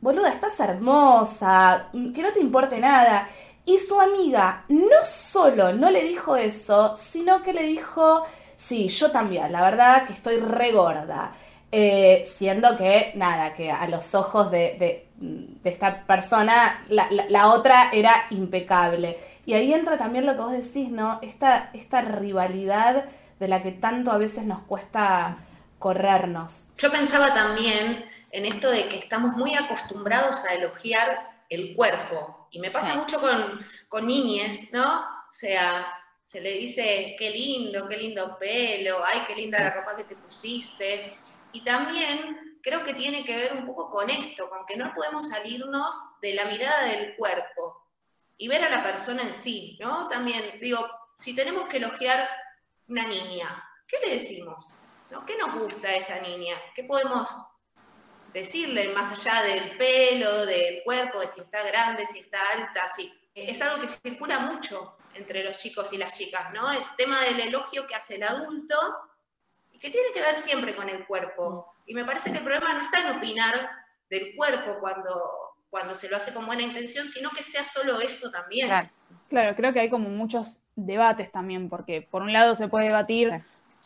boluda, 0.00 0.30
estás 0.30 0.58
hermosa, 0.60 1.88
que 2.14 2.22
no 2.22 2.32
te 2.32 2.40
importe 2.40 2.78
nada. 2.80 3.28
Y 3.64 3.78
su 3.78 4.00
amiga 4.00 4.64
no 4.68 4.96
solo 5.04 5.72
no 5.72 5.90
le 5.90 6.02
dijo 6.04 6.36
eso, 6.36 6.96
sino 6.96 7.42
que 7.42 7.52
le 7.52 7.64
dijo, 7.64 8.24
sí, 8.56 8.88
yo 8.88 9.10
también, 9.10 9.50
la 9.52 9.62
verdad 9.62 10.06
que 10.06 10.12
estoy 10.12 10.38
re 10.38 10.72
gorda. 10.72 11.32
Eh, 11.72 12.24
siendo 12.26 12.76
que, 12.76 13.12
nada, 13.16 13.52
que 13.54 13.70
a 13.72 13.88
los 13.88 14.14
ojos 14.14 14.50
de, 14.52 14.76
de 15.18 15.70
esta 15.70 16.04
persona, 16.06 16.84
la, 16.88 17.08
la- 17.10 17.26
la 17.28 17.48
otra 17.52 17.90
era 17.92 18.26
impecable. 18.30 19.18
Y 19.44 19.54
ahí 19.54 19.72
entra 19.74 19.96
también 19.96 20.26
lo 20.26 20.34
que 20.34 20.40
vos 20.42 20.52
decís, 20.52 20.90
¿no? 20.90 21.18
Esta, 21.22 21.70
esta 21.74 22.00
rivalidad 22.02 23.04
de 23.40 23.48
la 23.48 23.62
que 23.62 23.72
tanto 23.72 24.12
a 24.12 24.18
veces 24.18 24.44
nos 24.44 24.60
cuesta 24.62 25.38
corrernos. 25.78 26.64
Yo 26.76 26.90
pensaba 26.90 27.32
también 27.34 28.08
en 28.30 28.46
esto 28.46 28.70
de 28.70 28.88
que 28.88 28.98
estamos 28.98 29.32
muy 29.36 29.54
acostumbrados 29.54 30.44
a 30.44 30.54
elogiar 30.54 31.44
el 31.48 31.74
cuerpo. 31.74 32.48
Y 32.50 32.60
me 32.60 32.70
pasa 32.70 32.92
Sí. 32.92 32.98
mucho 32.98 33.20
con, 33.20 33.58
con 33.88 34.06
niñes, 34.06 34.72
¿no? 34.72 35.00
O 35.28 35.32
sea, 35.32 35.86
se 36.22 36.40
le 36.40 36.52
dice, 36.54 37.14
qué 37.18 37.30
lindo, 37.30 37.88
qué 37.88 37.96
lindo 37.96 38.36
pelo, 38.38 39.04
ay, 39.04 39.22
qué 39.26 39.34
linda 39.34 39.58
la 39.60 39.70
ropa 39.70 39.94
que 39.96 40.04
te 40.04 40.16
pusiste. 40.16 41.12
Y 41.52 41.62
también 41.62 42.58
creo 42.62 42.82
que 42.82 42.94
tiene 42.94 43.24
que 43.24 43.36
ver 43.36 43.52
un 43.54 43.64
poco 43.66 43.90
con 43.90 44.10
esto, 44.10 44.48
con 44.50 44.66
que 44.66 44.76
no 44.76 44.92
podemos 44.94 45.28
salirnos 45.28 45.94
de 46.20 46.34
la 46.34 46.46
mirada 46.46 46.84
del 46.86 47.14
cuerpo 47.16 47.82
y 48.36 48.48
ver 48.48 48.64
a 48.64 48.68
la 48.68 48.82
persona 48.82 49.22
en 49.22 49.32
sí, 49.32 49.78
¿no? 49.80 50.08
También, 50.08 50.58
digo, 50.60 50.86
si 51.16 51.34
tenemos 51.34 51.68
que 51.68 51.76
elogiar 51.78 52.28
una 52.88 53.06
niña, 53.06 53.64
¿qué 53.86 53.96
le 54.04 54.14
decimos? 54.18 54.78
¿No? 55.10 55.24
¿Qué 55.24 55.36
nos 55.36 55.54
gusta 55.54 55.94
esa 55.94 56.20
niña? 56.20 56.56
¿Qué 56.74 56.84
podemos 56.84 57.28
decirle, 58.32 58.90
más 58.90 59.12
allá 59.12 59.42
del 59.42 59.76
pelo, 59.78 60.44
del 60.44 60.82
cuerpo, 60.84 61.20
de 61.20 61.26
si 61.28 61.40
está 61.40 61.62
grande, 61.62 62.04
si 62.06 62.18
está 62.18 62.38
alta, 62.54 62.82
si 62.94 63.12
es 63.34 63.60
algo 63.62 63.80
que 63.80 63.88
circula 63.88 64.40
mucho 64.40 64.96
entre 65.14 65.42
los 65.42 65.58
chicos 65.58 65.92
y 65.92 65.96
las 65.96 66.12
chicas, 66.16 66.52
¿no? 66.52 66.70
El 66.70 66.82
tema 66.96 67.22
del 67.22 67.40
elogio 67.40 67.86
que 67.86 67.94
hace 67.94 68.16
el 68.16 68.24
adulto 68.24 68.76
y 69.72 69.78
que 69.78 69.90
tiene 69.90 70.08
que 70.12 70.20
ver 70.20 70.36
siempre 70.36 70.74
con 70.74 70.88
el 70.88 71.06
cuerpo. 71.06 71.72
Y 71.86 71.94
me 71.94 72.04
parece 72.04 72.30
que 72.30 72.38
el 72.38 72.44
problema 72.44 72.74
no 72.74 72.80
está 72.80 73.00
en 73.00 73.16
opinar 73.16 73.70
del 74.10 74.34
cuerpo 74.36 74.78
cuando, 74.80 75.56
cuando 75.70 75.94
se 75.94 76.08
lo 76.08 76.16
hace 76.16 76.32
con 76.32 76.46
buena 76.46 76.62
intención, 76.62 77.08
sino 77.08 77.30
que 77.30 77.42
sea 77.42 77.64
solo 77.64 78.00
eso 78.00 78.30
también. 78.30 78.90
Claro. 79.28 79.56
creo 79.56 79.72
que 79.72 79.80
hay 79.80 79.90
como 79.90 80.08
muchos 80.08 80.62
debates 80.74 81.32
también, 81.32 81.68
porque 81.68 82.02
por 82.02 82.22
un 82.22 82.32
lado 82.32 82.54
se 82.54 82.68
puede 82.68 82.86
debatir 82.86 83.32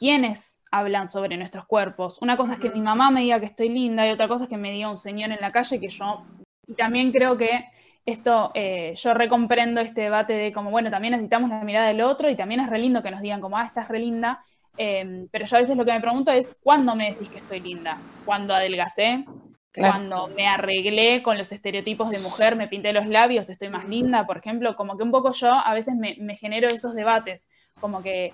quiénes 0.01 0.63
hablan 0.73 1.09
sobre 1.09 1.37
nuestros 1.37 1.67
cuerpos. 1.67 2.23
Una 2.23 2.39
cosa 2.39 2.55
es 2.55 2.59
que 2.59 2.71
mi 2.71 2.81
mamá 2.81 3.11
me 3.11 3.21
diga 3.21 3.39
que 3.39 3.47
estoy 3.47 3.69
linda 3.69 4.09
y 4.09 4.11
otra 4.11 4.29
cosa 4.29 4.45
es 4.45 4.51
que 4.51 4.57
me 4.57 4.73
diga 4.73 4.91
un 4.91 4.97
señor 4.97 5.31
en 5.31 5.41
la 5.41 5.53
calle 5.53 5.79
que 5.79 5.89
yo... 5.89 6.25
Y 6.67 6.75
también 6.75 7.13
creo 7.13 7.37
que 7.37 7.67
esto, 8.07 8.51
eh, 8.55 8.95
yo 8.97 9.13
recomprendo 9.13 9.81
este 9.83 10.03
debate 10.03 10.33
de 10.33 10.53
como, 10.53 10.71
bueno, 10.71 10.91
también 10.91 11.13
necesitamos 11.13 11.51
la 11.51 11.63
mirada 11.65 11.89
del 11.89 12.01
otro 12.01 12.31
y 12.31 12.37
también 12.37 12.61
es 12.61 12.71
re 12.71 12.79
lindo 12.79 13.03
que 13.03 13.11
nos 13.11 13.21
digan 13.21 13.43
como, 13.43 13.59
ah, 13.59 13.65
estás 13.67 13.89
re 13.89 13.99
linda, 13.99 14.43
em, 14.79 15.29
pero 15.31 15.45
yo 15.45 15.57
a 15.57 15.61
veces 15.61 15.77
lo 15.77 15.85
que 15.85 15.93
me 15.93 16.01
pregunto 16.01 16.33
es, 16.33 16.57
¿cuándo 16.63 16.95
me 16.95 17.11
decís 17.11 17.29
que 17.29 17.39
estoy 17.39 17.61
linda? 17.61 17.99
¿Cuándo 18.25 18.55
adelgacé? 18.55 19.27
Cuando 19.75 20.29
me 20.29 20.47
arreglé 20.47 21.23
con 21.23 21.37
los 21.37 21.53
estereotipos 21.53 22.11
de 22.11 22.21
mujer, 22.21 22.57
me 22.57 22.69
pinté 22.69 22.93
los 22.93 23.07
labios, 23.07 23.51
estoy 23.51 23.69
más 23.69 23.87
linda, 23.89 24.27
por 24.27 24.39
ejemplo, 24.39 24.75
como 24.77 24.97
que 24.97 25.03
un 25.03 25.11
poco 25.11 25.33
yo 25.33 25.53
a 25.53 25.75
veces 25.75 25.95
me, 25.95 26.17
me 26.21 26.37
genero 26.37 26.69
esos 26.69 26.95
debates, 26.95 27.49
como 27.81 28.03
que, 28.03 28.33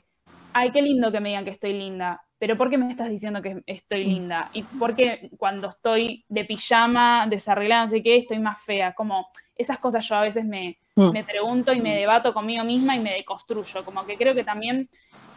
ay, 0.56 0.70
qué 0.70 0.80
lindo 0.80 1.12
que 1.12 1.20
me 1.20 1.28
digan 1.28 1.44
que 1.44 1.50
estoy 1.50 1.74
linda, 1.74 2.22
pero 2.38 2.56
¿por 2.56 2.70
qué 2.70 2.78
me 2.78 2.88
estás 2.88 3.10
diciendo 3.10 3.42
que 3.42 3.62
estoy 3.66 4.04
mm. 4.04 4.08
linda? 4.08 4.50
¿Y 4.54 4.62
por 4.62 4.94
qué 4.94 5.30
cuando 5.38 5.68
estoy 5.68 6.24
de 6.28 6.44
pijama, 6.44 7.26
desarreglada, 7.28 7.84
no 7.84 7.88
sé 7.90 8.02
qué, 8.02 8.16
estoy 8.18 8.38
más 8.38 8.62
fea? 8.62 8.94
Como 8.94 9.28
esas 9.54 9.78
cosas 9.78 10.06
yo 10.08 10.16
a 10.16 10.22
veces 10.22 10.44
me, 10.44 10.78
mm. 10.94 11.10
me 11.10 11.24
pregunto 11.24 11.72
y 11.72 11.80
me 11.80 11.94
debato 11.94 12.32
conmigo 12.32 12.64
misma 12.64 12.96
y 12.96 13.00
me 13.00 13.14
deconstruyo. 13.14 13.84
Como 13.84 14.04
que 14.06 14.16
creo 14.16 14.34
que 14.34 14.44
también 14.44 14.88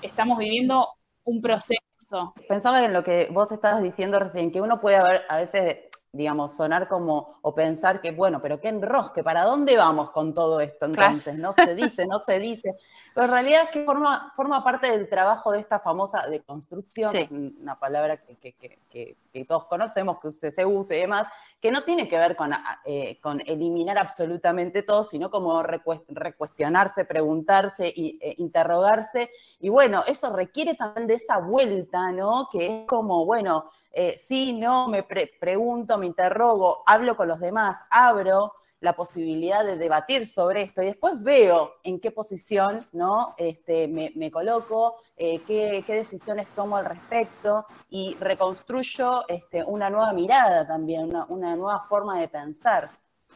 estamos 0.01 0.38
viviendo 0.38 0.88
un 1.25 1.41
proceso. 1.41 2.34
Pensaba 2.47 2.84
en 2.84 2.93
lo 2.93 3.03
que 3.03 3.27
vos 3.32 3.51
estabas 3.51 3.84
diciendo 3.84 4.19
recién, 4.19 4.51
que 4.51 4.62
uno 4.62 4.79
puede 4.79 4.97
haber 4.97 5.23
a 5.29 5.38
veces 5.38 5.88
digamos, 6.12 6.56
sonar 6.56 6.88
como, 6.88 7.39
o 7.43 7.54
pensar 7.54 8.02
que, 8.02 8.12
bueno, 8.12 8.41
pero 8.41 8.60
qué 8.60 8.69
enrosque, 8.69 9.24
¿para 9.24 9.43
dónde 9.43 9.78
vamos 9.78 10.10
con 10.10 10.34
todo 10.34 10.60
esto 10.60 10.88
entonces? 10.88 11.38
No 11.38 11.54
se 11.54 11.76
dice, 11.76 12.08
no 12.08 12.19
se 12.19 12.39
dice. 12.39 12.76
Pero 13.13 13.26
en 13.28 13.32
realidad 13.32 13.63
es 13.63 13.69
que 13.69 13.84
forma, 13.84 14.34
forma 14.36 14.63
parte 14.63 14.89
del 14.89 15.08
trabajo 15.08 15.52
de 15.52 15.60
esta 15.60 15.80
famosa 15.80 16.26
deconstrucción, 16.28 17.56
una 17.62 17.78
palabra 17.78 18.17
que, 18.17 18.56
que, 18.89 19.45
todos 19.48 19.65
conocemos, 19.65 20.17
que 20.19 20.32
se, 20.32 20.65
use 20.65 20.98
y 20.98 21.02
demás, 21.02 21.28
que 21.62 21.72
no 21.72 21.84
tiene 21.84 22.10
que 22.10 22.17
ver 22.17 22.36
con, 22.36 22.52
eh, 22.86 23.19
con 23.22 23.41
eliminar 23.45 23.98
absolutamente 23.98 24.84
todo, 24.84 25.04
sino 25.04 25.30
como 25.30 25.62
recuestionarse, 25.62 27.06
preguntarse, 27.06 27.93
y, 27.95 28.17
eh, 28.22 28.34
interrogarse. 28.39 29.30
Y 29.60 29.69
bueno, 29.69 30.04
eso 30.08 30.36
requiere 30.36 30.74
también 30.74 31.08
de 31.08 31.13
esa 31.15 31.38
vuelta, 31.38 32.12
¿no? 32.12 32.50
Que 32.52 32.82
es 32.82 32.88
como, 32.88 33.26
bueno, 33.26 33.69
eh, 33.91 34.15
sí, 34.17 34.54
no, 34.54 34.88
me 34.88 35.04
pregunto, 35.04 35.97
me 35.97 36.06
interrogo, 36.06 36.84
hablo 36.86 37.15
con 37.17 37.28
los 37.28 37.39
demás, 37.39 37.78
abro 37.89 38.54
la 38.82 38.93
posibilidad 38.93 39.65
de 39.65 39.78
debatir 39.78 40.25
sobre 40.25 40.62
esto 40.62 40.82
y 40.82 40.86
después 40.86 41.21
veo 41.21 41.73
en 41.84 41.99
qué 41.99 42.12
posición 42.12 42.78
¿no? 42.93 43.36
este, 43.38 43.88
me, 43.88 44.32
coloco, 44.32 44.95
eh, 45.17 45.41
qué, 45.45 45.84
decisiones 45.88 46.49
tomo 46.52 46.78
al 46.78 46.86
respecto 46.86 47.65
y 47.89 48.15
reconstruyo 48.19 49.28
este, 49.28 49.63
una 49.63 49.89
nueva 49.89 50.13
mirada 50.13 50.65
también, 50.65 51.12
una, 51.28 51.56
nueva 51.56 51.84
forma 51.89 52.19
de 52.19 52.28
pensar. 52.28 52.89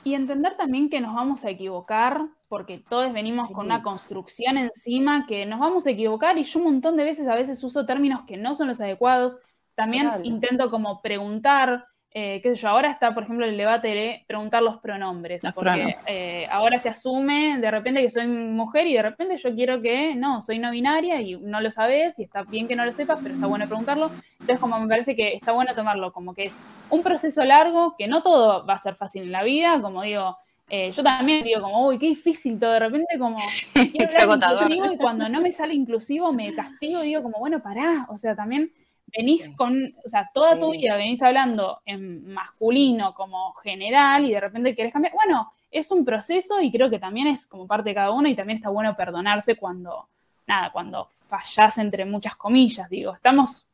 Y 0.06 0.16
entender 0.16 0.56
también 0.58 0.90
que 0.90 1.02
nos 1.02 1.14
vamos 1.16 1.46
a 1.46 1.50
equivocar, 1.50 2.28
porque 2.50 2.78
todos 2.78 3.12
venimos 3.14 3.48
con 3.50 3.66
una 3.66 3.82
construcción 3.82 4.58
encima, 4.58 5.26
que 5.28 5.46
nos 5.46 5.60
vamos 5.60 5.88
a 5.88 5.92
equivocar 5.92 6.38
y 6.38 6.44
yo 6.44 6.60
un 6.60 6.66
montón 6.66 6.98
de 6.98 7.04
veces 7.04 7.28
a 7.28 7.36
veces 7.36 7.64
uso 7.64 7.86
términos 7.86 8.22
que 8.28 8.38
no 8.38 8.56
son 8.56 8.68
los 8.68 8.82
adecuados, 8.82 9.40
también 9.76 10.10
intento 10.24 10.70
como 10.70 11.02
preguntar, 11.02 11.86
eh, 12.12 12.42
qué 12.44 12.56
sé 12.56 12.62
yo, 12.62 12.70
ahora 12.70 12.92
está, 12.92 13.14
por 13.14 13.24
ejemplo, 13.24 13.46
el 13.46 13.58
debate 13.58 13.88
de 13.88 14.24
preguntar 14.28 14.62
los 14.62 14.78
pronombres, 14.78 15.42
porque 15.56 15.96
eh, 16.06 16.48
ahora 16.52 16.78
se 16.78 16.90
asume 16.90 17.58
de 17.60 17.72
repente 17.72 18.02
que 18.02 18.10
soy 18.12 18.28
mujer 18.28 18.86
y 18.86 18.94
de 18.94 19.02
repente 19.02 19.38
yo 19.38 19.56
quiero 19.56 19.82
que, 19.82 20.14
no, 20.14 20.40
soy 20.40 20.60
no 20.60 20.70
binaria 20.70 21.22
y 21.22 21.38
no 21.38 21.60
lo 21.60 21.72
sabes 21.72 22.20
y 22.20 22.24
está 22.24 22.44
bien 22.44 22.68
que 22.68 22.76
no 22.76 22.86
lo 22.86 22.94
sepas, 22.94 23.20
pero 23.24 23.34
está 23.34 23.48
bueno 23.48 23.66
preguntarlo. 23.66 24.12
Entonces, 24.34 24.60
como 24.60 24.80
me 24.80 24.88
parece 24.88 25.16
que 25.16 25.34
está 25.34 25.54
bueno 25.54 25.74
tomarlo 25.74 26.14
como 26.14 26.36
que 26.36 26.46
es 26.46 26.62
un 26.92 27.02
proceso 27.02 27.44
largo, 27.44 27.96
que 27.98 28.08
no 28.08 28.22
todo 28.22 28.66
va 28.66 28.76
a 28.76 28.78
ser 28.78 28.96
fácil 28.96 29.24
en 29.24 29.32
la 29.32 29.42
vida, 29.42 29.82
como 29.82 30.04
digo, 30.04 30.38
eh, 30.70 30.92
yo 30.92 31.04
también 31.04 31.44
digo 31.44 31.62
como, 31.62 31.88
uy, 31.88 32.00
qué 32.00 32.08
difícil 32.08 32.60
todo, 32.60 32.72
de 32.72 32.80
repente 32.80 33.18
como, 33.20 33.38
quiero 33.74 34.36
inclusivo 34.36 34.92
y 34.92 34.98
cuando 34.98 35.28
no 35.30 35.42
me 35.42 35.52
sale 35.52 35.74
inclusivo 35.74 36.32
me 36.32 36.54
castigo, 36.54 37.02
digo 37.02 37.22
como, 37.22 37.40
bueno, 37.40 37.62
pará, 37.62 38.06
o 38.10 38.18
sea, 38.18 38.36
también 38.36 38.72
venís 39.16 39.50
con, 39.56 39.96
o 40.04 40.08
sea, 40.08 40.30
toda 40.34 40.60
tu 40.60 40.72
vida 40.72 40.96
venís 40.96 41.22
hablando 41.22 41.82
en 41.86 42.34
masculino 42.34 43.14
como 43.14 43.54
general 43.54 44.26
y 44.26 44.32
de 44.32 44.40
repente 44.40 44.76
querés 44.76 44.92
cambiar. 44.92 45.14
Bueno, 45.14 45.54
es 45.72 45.92
un 45.92 46.04
proceso 46.06 46.62
y 46.62 46.72
creo 46.72 46.90
que 46.90 47.00
también 47.00 47.28
es 47.28 47.48
como 47.48 47.68
parte 47.68 47.90
de 47.90 47.96
cada 47.96 48.12
uno 48.12 48.28
y 48.28 48.36
también 48.36 48.58
está 48.58 48.70
bueno 48.70 48.96
perdonarse 48.96 49.56
cuando, 49.56 50.08
nada, 50.48 50.72
cuando 50.72 51.10
fallás 51.12 51.78
entre 51.78 52.06
muchas 52.06 52.36
comillas, 52.36 52.90
digo, 52.90 53.14
estamos 53.14 53.68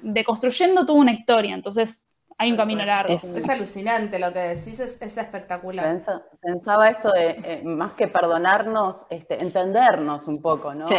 deconstruyendo 0.00 0.86
toda 0.86 1.00
una 1.00 1.12
historia, 1.12 1.54
entonces 1.54 1.98
hay 2.38 2.50
un 2.50 2.56
camino 2.56 2.84
largo. 2.84 3.12
Es, 3.12 3.48
alucinante 3.48 4.18
lo 4.18 4.32
que 4.32 4.40
decís, 4.40 4.80
es, 4.80 5.00
espectacular. 5.00 5.96
pensaba 6.40 6.88
esto 6.88 7.12
de, 7.12 7.40
eh, 7.44 7.62
más 7.64 7.92
que 7.92 8.08
perdonarnos, 8.08 9.06
este, 9.10 9.42
entendernos 9.42 10.26
un 10.26 10.42
poco, 10.42 10.74
¿no? 10.74 10.88
Sí. 10.88 10.96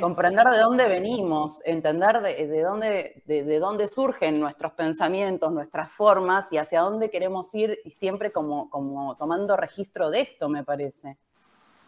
Comprender 0.00 0.46
de 0.46 0.58
dónde 0.58 0.88
venimos, 0.88 1.60
entender 1.64 2.20
de, 2.20 2.62
dónde, 2.62 3.22
de, 3.26 3.58
dónde 3.58 3.88
surgen 3.88 4.40
nuestros 4.40 4.72
pensamientos, 4.72 5.52
nuestras 5.52 5.92
formas 5.92 6.52
y 6.52 6.58
hacia 6.58 6.80
dónde 6.80 7.10
queremos 7.10 7.54
ir 7.54 7.78
y 7.84 7.90
siempre 7.90 8.32
como, 8.32 8.68
como 8.70 9.16
tomando 9.16 9.56
registro 9.56 10.10
de 10.10 10.20
esto, 10.20 10.48
me 10.48 10.64
parece. 10.64 11.18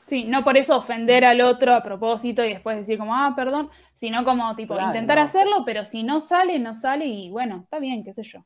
Sí, 0.07 0.25
no 0.25 0.43
por 0.43 0.57
eso 0.57 0.77
ofender 0.77 1.25
al 1.25 1.41
otro 1.41 1.75
a 1.75 1.83
propósito 1.83 2.45
y 2.45 2.53
después 2.53 2.77
decir 2.77 2.99
como, 2.99 3.15
ah, 3.15 3.33
perdón, 3.37 3.71
sino 3.95 4.25
como 4.25 4.57
tipo 4.57 4.79
intentar 4.81 5.19
hacerlo, 5.19 5.63
pero 5.65 5.85
si 5.85 6.03
no 6.03 6.21
sale, 6.21 6.59
no 6.59 6.75
sale 6.75 7.07
y 7.07 7.31
bueno, 7.31 7.61
está 7.63 7.79
bien, 7.79 8.03
qué 8.03 8.13
sé 8.13 8.25
yo. 8.25 8.41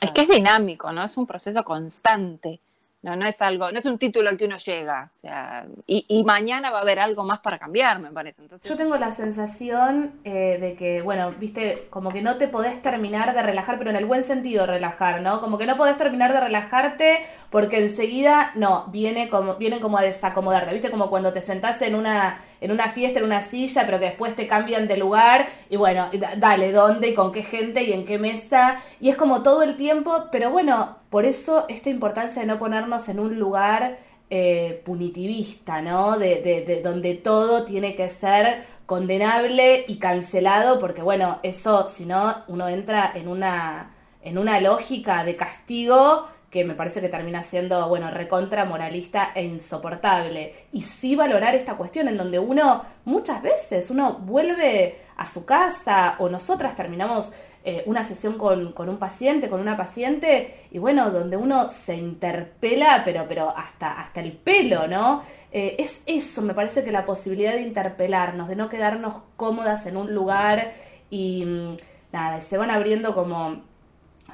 Es 0.00 0.10
que 0.10 0.22
es 0.22 0.28
dinámico, 0.28 0.92
¿no? 0.92 1.02
Es 1.02 1.16
un 1.16 1.26
proceso 1.26 1.64
constante. 1.64 2.60
No, 3.02 3.14
no 3.14 3.24
es 3.26 3.40
algo, 3.40 3.70
no 3.70 3.78
es 3.78 3.84
un 3.84 3.98
título 3.98 4.28
al 4.28 4.36
que 4.36 4.46
uno 4.46 4.56
llega. 4.56 5.12
O 5.14 5.18
sea, 5.18 5.66
y, 5.86 6.24
mañana 6.24 6.70
va 6.70 6.78
a 6.78 6.82
haber 6.82 6.98
algo 6.98 7.22
más 7.24 7.38
para 7.38 7.58
cambiar, 7.58 8.00
me 8.00 8.10
parece. 8.10 8.42
Entonces... 8.42 8.68
Yo 8.68 8.76
tengo 8.76 8.96
la 8.96 9.12
sensación 9.12 10.12
eh, 10.24 10.58
de 10.60 10.74
que, 10.74 11.02
bueno, 11.02 11.32
viste, 11.38 11.86
como 11.90 12.12
que 12.12 12.22
no 12.22 12.36
te 12.36 12.48
podés 12.48 12.82
terminar 12.82 13.32
de 13.34 13.42
relajar, 13.42 13.78
pero 13.78 13.90
en 13.90 13.96
el 13.96 14.06
buen 14.06 14.24
sentido 14.24 14.66
relajar, 14.66 15.20
¿no? 15.20 15.40
Como 15.40 15.56
que 15.56 15.66
no 15.66 15.76
podés 15.76 15.96
terminar 15.96 16.32
de 16.32 16.40
relajarte 16.40 17.24
porque 17.50 17.78
enseguida, 17.78 18.50
no, 18.56 18.86
viene 18.88 19.28
como, 19.28 19.54
vienen 19.54 19.78
como 19.78 19.98
a 19.98 20.02
desacomodarte, 20.02 20.72
viste, 20.72 20.90
como 20.90 21.08
cuando 21.08 21.32
te 21.32 21.42
sentás 21.42 21.80
en 21.82 21.94
una 21.94 22.40
en 22.60 22.70
una 22.70 22.88
fiesta, 22.88 23.18
en 23.18 23.24
una 23.24 23.42
silla, 23.42 23.82
pero 23.86 23.98
que 23.98 24.06
después 24.06 24.34
te 24.34 24.46
cambian 24.46 24.88
de 24.88 24.96
lugar 24.96 25.48
y 25.68 25.76
bueno, 25.76 26.08
dale, 26.38 26.72
¿dónde 26.72 27.08
y 27.10 27.14
con 27.14 27.32
qué 27.32 27.42
gente 27.42 27.82
y 27.84 27.92
en 27.92 28.04
qué 28.04 28.18
mesa? 28.18 28.80
Y 29.00 29.08
es 29.08 29.16
como 29.16 29.42
todo 29.42 29.62
el 29.62 29.76
tiempo, 29.76 30.26
pero 30.32 30.50
bueno, 30.50 30.96
por 31.10 31.24
eso 31.24 31.66
esta 31.68 31.90
importancia 31.90 32.42
de 32.42 32.48
no 32.48 32.58
ponernos 32.58 33.08
en 33.08 33.20
un 33.20 33.38
lugar 33.38 33.98
eh, 34.28 34.82
punitivista, 34.84 35.80
¿no? 35.82 36.18
De, 36.18 36.42
de, 36.42 36.62
de, 36.62 36.82
donde 36.82 37.14
todo 37.14 37.64
tiene 37.64 37.94
que 37.94 38.08
ser 38.08 38.64
condenable 38.84 39.84
y 39.86 39.98
cancelado, 39.98 40.80
porque 40.80 41.02
bueno, 41.02 41.38
eso, 41.42 41.86
si 41.86 42.06
no, 42.06 42.34
uno 42.48 42.68
entra 42.68 43.12
en 43.14 43.28
una, 43.28 43.92
en 44.22 44.38
una 44.38 44.60
lógica 44.60 45.24
de 45.24 45.36
castigo 45.36 46.26
que 46.50 46.64
me 46.64 46.74
parece 46.74 47.00
que 47.00 47.08
termina 47.08 47.42
siendo, 47.42 47.88
bueno, 47.88 48.10
recontra 48.10 48.64
moralista 48.64 49.32
e 49.34 49.44
insoportable. 49.44 50.54
Y 50.72 50.82
sí 50.82 51.16
valorar 51.16 51.54
esta 51.54 51.74
cuestión 51.74 52.08
en 52.08 52.16
donde 52.16 52.38
uno, 52.38 52.84
muchas 53.04 53.42
veces, 53.42 53.90
uno 53.90 54.14
vuelve 54.14 55.00
a 55.16 55.26
su 55.26 55.44
casa 55.44 56.16
o 56.18 56.28
nosotras 56.28 56.74
terminamos 56.74 57.32
eh, 57.68 57.82
una 57.86 58.04
sesión 58.04 58.38
con, 58.38 58.88
un 58.88 58.96
paciente, 58.98 59.48
con 59.48 59.60
una 59.60 59.76
paciente, 59.76 60.66
y 60.70 60.78
bueno, 60.78 61.10
donde 61.10 61.36
uno 61.36 61.68
se 61.68 61.96
interpela, 61.96 63.02
pero, 63.04 63.26
pero 63.28 63.52
hasta, 63.56 64.00
hasta 64.00 64.20
el 64.20 64.34
pelo, 64.34 64.86
¿no? 64.86 65.22
Eh, 65.50 65.74
es 65.76 66.00
eso, 66.06 66.42
me 66.42 66.54
parece 66.54 66.84
que 66.84 66.92
la 66.92 67.04
posibilidad 67.04 67.54
de 67.54 67.62
interpelarnos, 67.62 68.46
de 68.46 68.54
no 68.54 68.68
quedarnos 68.68 69.14
cómodas 69.36 69.84
en 69.86 69.96
un 69.96 70.14
lugar 70.14 70.74
y 71.10 71.44
mm, 71.44 71.76
nada, 72.12 72.40
se 72.40 72.56
van 72.56 72.70
abriendo 72.70 73.16
como 73.16 73.62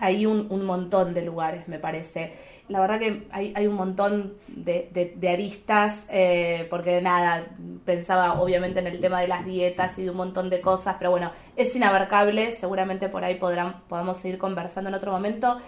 hay 0.01 0.27
un, 0.27 0.47
un, 0.51 0.65
montón 0.65 1.15
de 1.15 1.23
lugares, 1.23 1.69
me 1.69 1.79
parece. 1.79 2.33
La 2.69 2.81
verdad 2.81 2.99
que 2.99 3.27
hay, 3.31 3.53
hay 3.55 3.67
un 3.67 3.75
montón 3.75 4.35
de, 4.49 5.15
de, 5.15 5.29
aristas, 5.29 6.07
eh, 6.09 6.67
porque 6.71 7.01
nada, 7.01 7.47
pensaba 7.85 8.41
obviamente 8.41 8.81
en 8.81 8.87
el 8.87 9.01
tema 9.01 9.21
de 9.21 9.29
las 9.29 9.45
dietas 9.45 9.99
y 9.99 10.05
de 10.05 10.11
un 10.11 10.17
montón 10.17 10.51
de 10.51 10.61
cosas, 10.61 10.97
pero 10.99 11.11
bueno, 11.11 11.31
es 11.57 11.75
inabarcable, 11.77 12.53
seguramente 12.53 13.09
por 13.09 13.25
ahí 13.25 13.35
podrán, 13.37 13.83
podamos 13.89 14.19
seguir 14.19 14.39
conversando 14.39 14.89
en 14.89 14.95
otro 14.95 15.13
momento. 15.13 15.59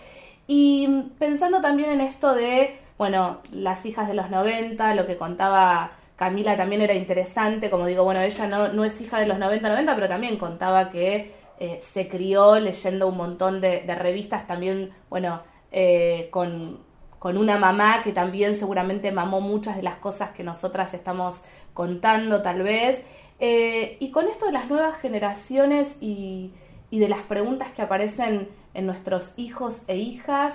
Y 0.46 0.88
pensando 1.18 1.60
también 1.60 1.90
en 1.90 2.00
esto 2.00 2.34
de, 2.34 2.78
bueno, 2.98 3.40
las 3.52 3.84
hijas 3.87 4.08
de 4.08 4.14
los 4.14 4.30
90, 4.30 4.94
lo 4.94 5.06
que 5.06 5.16
contaba 5.16 5.92
Camila 6.16 6.56
también 6.56 6.80
era 6.80 6.94
interesante, 6.94 7.70
como 7.70 7.87
digo, 7.87 8.04
bueno, 8.04 8.20
ella 8.20 8.46
no, 8.46 8.68
no 8.68 8.84
es 8.84 9.00
hija 9.00 9.18
de 9.18 9.26
los 9.26 9.38
90-90, 9.38 9.94
pero 9.94 10.08
también 10.08 10.37
contaba 10.37 10.90
que 10.90 11.32
eh, 11.58 11.78
se 11.82 12.08
crió 12.08 12.58
leyendo 12.58 13.08
un 13.08 13.16
montón 13.16 13.60
de, 13.60 13.82
revistas, 13.94 14.46
también, 14.46 14.90
bueno, 15.08 15.42
eh, 15.70 16.28
con, 16.30 16.80
con, 17.18 17.36
una 17.36 17.58
mamá 17.58 18.02
que 18.02 18.12
también 18.12 18.56
seguramente 18.56 19.12
mamó 19.12 19.40
muchas 19.40 19.76
de 19.76 19.82
las 19.82 19.96
cosas 19.96 20.30
que 20.30 20.42
nosotras 20.42 20.94
estamos 20.94 21.42
contando 21.72 22.42
tal 22.42 22.62
vez. 22.62 23.02
Eh, 23.38 23.96
y 24.00 24.10
con 24.10 24.28
esto 24.28 24.46
de 24.46 24.52
las 24.52 24.68
nuevas 24.68 24.96
generaciones 24.98 25.96
y, 26.00 26.52
y, 26.90 26.98
de 26.98 27.08
las 27.08 27.22
preguntas 27.22 27.70
que 27.72 27.82
aparecen 27.82 28.48
en 28.74 28.86
nuestros 28.86 29.32
hijos 29.36 29.82
e 29.86 29.96
hijas, 29.96 30.54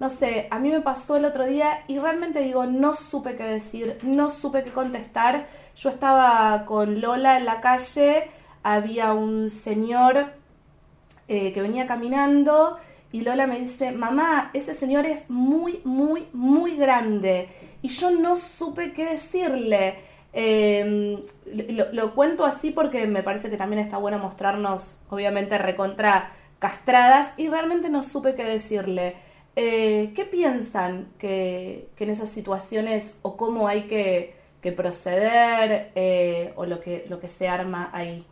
no 0.00 0.08
sé, 0.08 0.48
a 0.50 0.58
mí 0.58 0.70
me 0.70 0.80
pasó 0.80 1.16
el 1.16 1.26
otro 1.26 1.44
día 1.44 1.84
y 1.86 1.98
realmente 1.98 2.40
digo, 2.40 2.64
no 2.64 2.94
supe 2.94 3.36
qué 3.36 3.44
decir, 3.44 3.98
no 4.02 4.30
supe 4.30 4.64
qué 4.64 4.72
contestar. 4.72 5.46
Yo 5.76 5.90
estaba 5.90 6.64
con 6.64 7.02
Lola 7.02 7.36
en 7.36 7.44
la 7.44 7.60
calle, 7.60 8.30
había 8.62 9.12
un 9.12 9.50
señor 9.50 10.26
eh, 11.28 11.52
que 11.52 11.62
venía 11.62 11.86
caminando 11.86 12.78
y 13.12 13.22
Lola 13.22 13.46
me 13.46 13.58
dice, 13.58 13.92
mamá, 13.92 14.50
ese 14.54 14.74
señor 14.74 15.04
es 15.04 15.28
muy, 15.28 15.80
muy, 15.84 16.28
muy 16.32 16.76
grande. 16.76 17.48
Y 17.82 17.88
yo 17.88 18.10
no 18.10 18.36
supe 18.36 18.92
qué 18.92 19.04
decirle. 19.06 19.96
Em, 20.32 21.22
lo, 21.92 22.14
cuento 22.14 22.44
así 22.44 22.70
porque 22.70 23.06
me 23.08 23.24
parece 23.24 23.50
que 23.50 23.56
también 23.56 23.82
está 23.82 23.96
bueno 23.96 24.18
mostrarnos, 24.18 24.96
obviamente, 25.08 25.58
recontra 25.58 26.30
castradas 26.60 27.32
y 27.36 27.48
realmente 27.48 27.88
no 27.88 28.02
supe 28.04 28.36
qué 28.36 28.44
decirle. 28.44 29.16
Eh, 29.56 30.12
¿Qué 30.14 30.24
piensan 30.24 31.08
que, 31.18 31.88
en 31.98 32.10
esas 32.10 32.30
situaciones 32.30 33.14
o 33.22 33.36
cómo 33.36 33.66
hay 33.66 33.82
que, 33.82 34.38
proceder 34.76 35.90
eh, 35.96 36.52
o 36.54 36.66
lo 36.66 36.80
que, 36.80 37.06
lo 37.08 37.18
que 37.18 37.28
se 37.28 37.48
arma 37.48 37.90
ahí? 37.92 38.24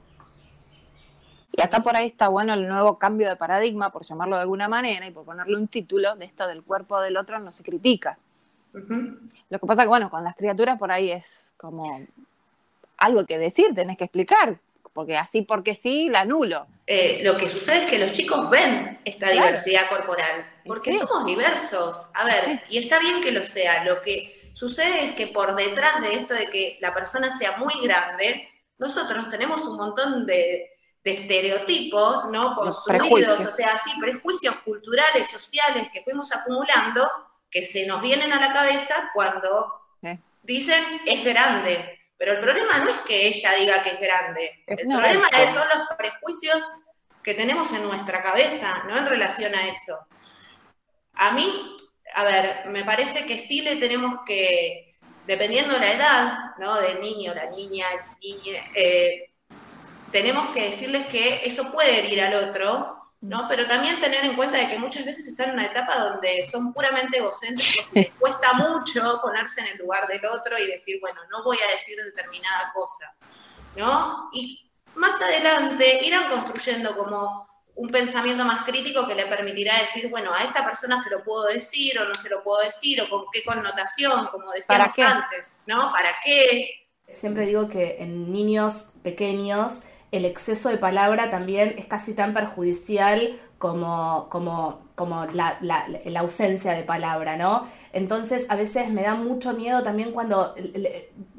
Y 1.52 1.62
acá 1.62 1.80
por 1.80 1.96
ahí 1.96 2.06
está 2.06 2.28
bueno 2.28 2.54
el 2.54 2.68
nuevo 2.68 2.98
cambio 2.98 3.28
de 3.28 3.36
paradigma, 3.36 3.90
por 3.90 4.04
llamarlo 4.04 4.36
de 4.36 4.42
alguna 4.42 4.68
manera, 4.68 5.06
y 5.06 5.10
por 5.10 5.24
ponerle 5.24 5.56
un 5.56 5.68
título 5.68 6.14
de 6.16 6.26
esto 6.26 6.46
del 6.46 6.62
cuerpo 6.62 7.00
del 7.00 7.16
otro 7.16 7.38
no 7.40 7.50
se 7.50 7.62
critica. 7.62 8.18
Lo 8.72 9.58
que 9.58 9.66
pasa 9.66 9.82
que, 9.82 9.88
bueno, 9.88 10.10
con 10.10 10.22
las 10.22 10.36
criaturas 10.36 10.78
por 10.78 10.92
ahí 10.92 11.10
es 11.10 11.52
como 11.56 12.00
algo 12.98 13.24
que 13.26 13.38
decir, 13.38 13.74
tenés 13.74 13.96
que 13.96 14.04
explicar 14.04 14.60
porque 14.98 15.16
así 15.16 15.42
porque 15.42 15.76
sí, 15.76 16.08
la 16.08 16.22
anulo. 16.22 16.66
Eh, 16.84 17.20
lo 17.22 17.36
que 17.36 17.46
sucede 17.46 17.84
es 17.84 17.86
que 17.88 18.00
los 18.00 18.10
chicos 18.10 18.50
ven 18.50 18.98
esta 19.04 19.30
diversidad 19.30 19.88
corporal, 19.88 20.44
porque 20.66 20.92
somos 20.92 21.24
diversos. 21.24 22.08
A 22.14 22.24
ver, 22.24 22.64
y 22.68 22.78
está 22.78 22.98
bien 22.98 23.20
que 23.20 23.30
lo 23.30 23.44
sea. 23.44 23.84
Lo 23.84 24.02
que 24.02 24.50
sucede 24.54 25.04
es 25.04 25.12
que 25.12 25.28
por 25.28 25.54
detrás 25.54 26.02
de 26.02 26.14
esto 26.14 26.34
de 26.34 26.50
que 26.50 26.78
la 26.80 26.92
persona 26.92 27.30
sea 27.30 27.58
muy 27.58 27.74
grande, 27.80 28.48
nosotros 28.78 29.28
tenemos 29.28 29.64
un 29.68 29.76
montón 29.76 30.26
de, 30.26 30.68
estereotipos, 31.04 32.26
¿no? 32.30 32.54
Construidos, 32.54 33.40
o 33.40 33.50
sea, 33.50 33.78
sí, 33.78 33.90
prejuicios 34.00 34.56
culturales, 34.60 35.30
sociales 35.30 35.88
que 35.92 36.02
fuimos 36.02 36.34
acumulando, 36.34 37.10
que 37.50 37.62
se 37.62 37.86
nos 37.86 38.02
vienen 38.02 38.32
a 38.32 38.40
la 38.40 38.52
cabeza 38.52 39.10
cuando 39.14 39.74
dicen 40.42 40.82
es 41.06 41.24
grande. 41.24 41.98
Pero 42.16 42.32
el 42.32 42.40
problema 42.40 42.78
no 42.78 42.90
es 42.90 42.98
que 42.98 43.28
ella 43.28 43.52
diga 43.54 43.82
que 43.82 43.90
es 43.90 44.00
grande. 44.00 44.64
El 44.66 44.88
problema 44.88 45.28
son 45.52 45.68
los 45.68 45.96
prejuicios 45.96 46.68
que 47.22 47.34
tenemos 47.34 47.72
en 47.72 47.84
nuestra 47.84 48.22
cabeza, 48.22 48.84
¿no? 48.88 48.96
En 48.96 49.06
relación 49.06 49.54
a 49.54 49.66
eso. 49.66 49.96
A 51.14 51.30
mí, 51.32 51.76
a 52.14 52.24
ver, 52.24 52.66
me 52.68 52.84
parece 52.84 53.24
que 53.24 53.38
sí 53.38 53.60
le 53.60 53.76
tenemos 53.76 54.20
que, 54.26 54.96
dependiendo 55.26 55.74
de 55.74 55.80
la 55.80 55.92
edad, 55.92 56.38
¿no? 56.58 56.76
Del 56.76 57.00
niño, 57.00 57.34
la 57.34 57.50
niña, 57.50 57.86
niña, 58.20 58.64
eh, 58.74 59.27
tenemos 60.10 60.50
que 60.50 60.64
decirles 60.64 61.06
que 61.06 61.42
eso 61.44 61.70
puede 61.70 61.98
herir 61.98 62.22
al 62.22 62.48
otro, 62.48 63.02
¿no? 63.20 63.46
Pero 63.48 63.66
también 63.66 64.00
tener 64.00 64.24
en 64.24 64.36
cuenta 64.36 64.58
de 64.58 64.68
que 64.68 64.78
muchas 64.78 65.04
veces 65.04 65.26
están 65.26 65.48
en 65.48 65.54
una 65.54 65.66
etapa 65.66 65.98
donde 65.98 66.42
son 66.44 66.72
puramente 66.72 67.18
egocéntricos 67.18 67.90
y 67.94 68.00
les 68.00 68.14
cuesta 68.14 68.52
mucho 68.54 69.20
ponerse 69.22 69.60
en 69.60 69.68
el 69.68 69.78
lugar 69.78 70.06
del 70.06 70.24
otro 70.26 70.58
y 70.58 70.66
decir, 70.66 70.98
bueno, 71.00 71.20
no 71.30 71.42
voy 71.42 71.58
a 71.66 71.72
decir 71.72 71.96
determinada 72.02 72.72
cosa, 72.72 73.14
¿no? 73.76 74.30
Y 74.32 74.70
más 74.94 75.20
adelante 75.20 76.00
irán 76.04 76.28
construyendo 76.30 76.96
como 76.96 77.48
un 77.74 77.88
pensamiento 77.90 78.44
más 78.44 78.64
crítico 78.64 79.06
que 79.06 79.14
le 79.14 79.26
permitirá 79.26 79.80
decir, 79.80 80.10
bueno, 80.10 80.34
a 80.34 80.42
esta 80.42 80.64
persona 80.64 81.00
se 81.00 81.10
lo 81.10 81.22
puedo 81.22 81.44
decir 81.44 81.98
o 82.00 82.04
no 82.04 82.14
se 82.14 82.28
lo 82.28 82.42
puedo 82.42 82.62
decir 82.64 83.00
o 83.02 83.08
con 83.08 83.26
qué 83.32 83.44
connotación, 83.44 84.26
como 84.32 84.50
decíamos 84.50 84.98
antes, 84.98 85.60
¿no? 85.66 85.92
¿Para 85.92 86.16
qué? 86.24 86.88
Siempre 87.12 87.46
digo 87.46 87.68
que 87.68 87.98
en 88.00 88.32
niños 88.32 88.86
pequeños 89.02 89.80
el 90.10 90.24
exceso 90.24 90.68
de 90.68 90.78
palabra 90.78 91.30
también 91.30 91.74
es 91.76 91.86
casi 91.86 92.14
tan 92.14 92.34
perjudicial 92.34 93.36
como, 93.58 94.26
como, 94.30 94.80
como 94.94 95.26
la, 95.26 95.58
la, 95.60 96.20
ausencia 96.20 96.72
de 96.72 96.84
palabra, 96.84 97.36
¿no? 97.36 97.66
Entonces 97.92 98.46
a 98.48 98.56
veces 98.56 98.88
me 98.90 99.02
da 99.02 99.14
mucho 99.14 99.52
miedo 99.52 99.82
también 99.82 100.12
cuando 100.12 100.54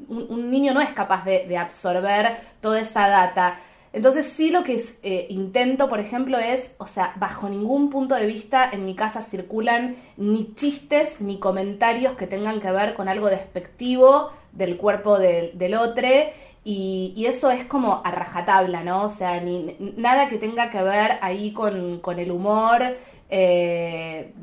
un, 0.08 0.50
niño 0.50 0.74
no 0.74 0.80
es 0.80 0.90
capaz 0.90 1.24
de, 1.24 1.56
absorber 1.56 2.36
toda 2.60 2.80
esa 2.80 3.08
data. 3.08 3.58
Entonces 3.92 4.26
sí 4.26 4.50
lo 4.50 4.62
que 4.62 4.80
eh, 5.02 5.26
intento, 5.30 5.88
por 5.88 5.98
ejemplo, 5.98 6.38
es, 6.38 6.70
o 6.78 6.86
sea, 6.86 7.14
bajo 7.16 7.48
ningún 7.48 7.90
punto 7.90 8.14
de 8.14 8.26
vista 8.26 8.68
en 8.70 8.84
mi 8.84 8.94
casa 8.94 9.22
circulan 9.22 9.96
ni 10.16 10.54
chistes 10.54 11.20
ni 11.20 11.38
comentarios 11.38 12.14
que 12.14 12.28
tengan 12.28 12.60
que 12.60 12.70
ver 12.70 12.94
con 12.94 13.08
algo 13.08 13.28
despectivo 13.28 14.30
del 14.52 14.76
cuerpo 14.76 15.18
del, 15.18 15.56
del 15.58 15.74
otro 15.74 16.06
y, 16.64 17.24
eso 17.26 17.50
es 17.50 17.64
como 17.64 18.02
a 18.04 18.10
rajatabla, 18.10 18.84
¿no? 18.84 19.04
O 19.04 19.08
sea, 19.08 19.40
ni, 19.40 19.76
nada 19.96 20.28
que 20.28 20.38
tenga 20.38 20.70
que 20.70 20.82
ver 20.82 21.18
ahí 21.22 21.52
con, 21.52 22.00
el 22.18 22.30
humor. 22.30 22.96
Eh, 23.30 24.34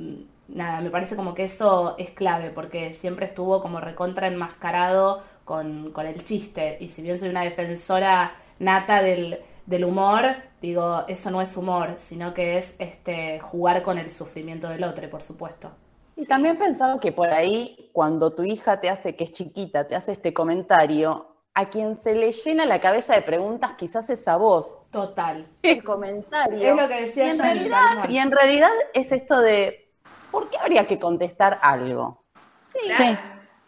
nada, 0.48 0.82
me 0.82 0.90
parece 0.90 1.16
como 1.16 1.34
que 1.34 1.44
eso 1.46 1.96
es 1.98 2.10
clave, 2.12 2.50
porque 2.50 2.94
siempre 2.94 3.26
estuvo 3.28 3.62
como 3.62 3.80
recontra 3.80 4.28
enmascarado 4.28 5.22
con, 5.46 5.92
con 5.92 6.08
el 6.08 6.24
chiste. 6.24 6.78
Y 6.80 6.88
si 6.88 7.02
bien 7.02 7.20
soy 7.20 7.30
una 7.30 7.44
defensora 7.44 8.36
nata 8.60 9.04
del, 9.04 9.40
del 9.68 9.86
humor, 9.86 10.26
digo, 10.62 11.06
eso 11.08 11.30
no 11.30 11.42
es 11.42 11.56
humor, 11.56 11.96
sino 11.98 12.34
que 12.34 12.58
es 12.58 12.74
este 12.80 13.40
jugar 13.40 13.84
con 13.84 14.00
el 14.00 14.12
sufrimiento 14.12 14.70
del 14.70 14.84
otro, 14.84 15.08
por 15.10 15.22
supuesto. 15.22 15.70
Y 16.16 16.26
también 16.26 16.58
pensaba 16.58 17.00
que 17.00 17.12
por 17.12 17.30
ahí, 17.30 17.92
cuando 17.94 18.34
tu 18.34 18.44
hija 18.44 18.80
te 18.80 18.90
hace, 18.90 19.16
que 19.16 19.26
es 19.26 19.32
chiquita, 19.32 19.88
te 19.88 19.96
hace 19.96 20.14
este 20.14 20.34
comentario, 20.34 21.37
a 21.58 21.72
quien 21.72 21.96
se 21.96 22.14
le 22.14 22.34
llena 22.34 22.68
la 22.68 22.80
cabeza 22.80 23.16
de 23.16 23.24
preguntas 23.24 23.74
quizás 23.80 24.08
es 24.12 24.28
a 24.28 24.38
vos. 24.38 24.78
Total. 24.92 25.48
El 25.64 25.84
comentario. 25.84 26.62
Es 26.62 26.76
lo 26.76 26.88
que 26.88 27.02
decía 27.02 27.26
y 27.26 27.30
en, 27.32 27.40
realidad, 27.40 28.10
y 28.10 28.18
en 28.20 28.32
realidad 28.32 28.70
es 28.94 29.12
esto 29.12 29.42
de, 29.42 29.92
¿por 30.30 30.52
qué 30.52 30.60
habría 30.60 30.86
que 30.86 31.00
contestar 31.00 31.58
algo? 31.64 32.24
Sí. 32.62 32.80
sí. 32.96 33.18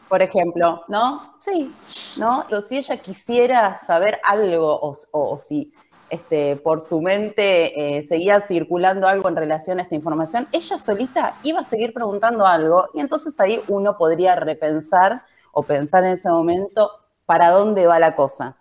Por 0.07 0.21
ejemplo, 0.21 0.83
¿no? 0.87 1.33
Sí, 1.39 1.73
¿no? 2.19 2.45
O 2.51 2.61
si 2.61 2.77
ella 2.77 2.97
quisiera 2.97 3.75
saber 3.75 4.21
algo 4.23 4.79
o, 5.11 5.37
si 5.39 5.73
este, 6.11 6.57
por 6.57 6.81
su 6.81 7.01
mente 7.01 7.97
eh, 7.97 8.03
seguía 8.03 8.39
circulando 8.39 9.07
algo 9.07 9.29
en 9.29 9.35
relación 9.35 9.79
a 9.79 9.81
esta 9.81 9.95
información, 9.95 10.47
ella 10.51 10.77
solita 10.77 11.33
iba 11.41 11.61
a 11.61 11.63
seguir 11.63 11.91
preguntando 11.91 12.45
algo 12.45 12.89
y 12.93 12.99
entonces 12.99 13.39
ahí 13.39 13.59
uno 13.67 13.97
podría 13.97 14.35
repensar 14.35 15.23
o 15.51 15.63
pensar 15.63 16.03
en 16.03 16.11
ese 16.11 16.29
momento 16.29 16.91
para 17.29 17.51
dónde 17.51 17.85
va 17.85 17.99
la 17.99 18.15
cosa. 18.15 18.57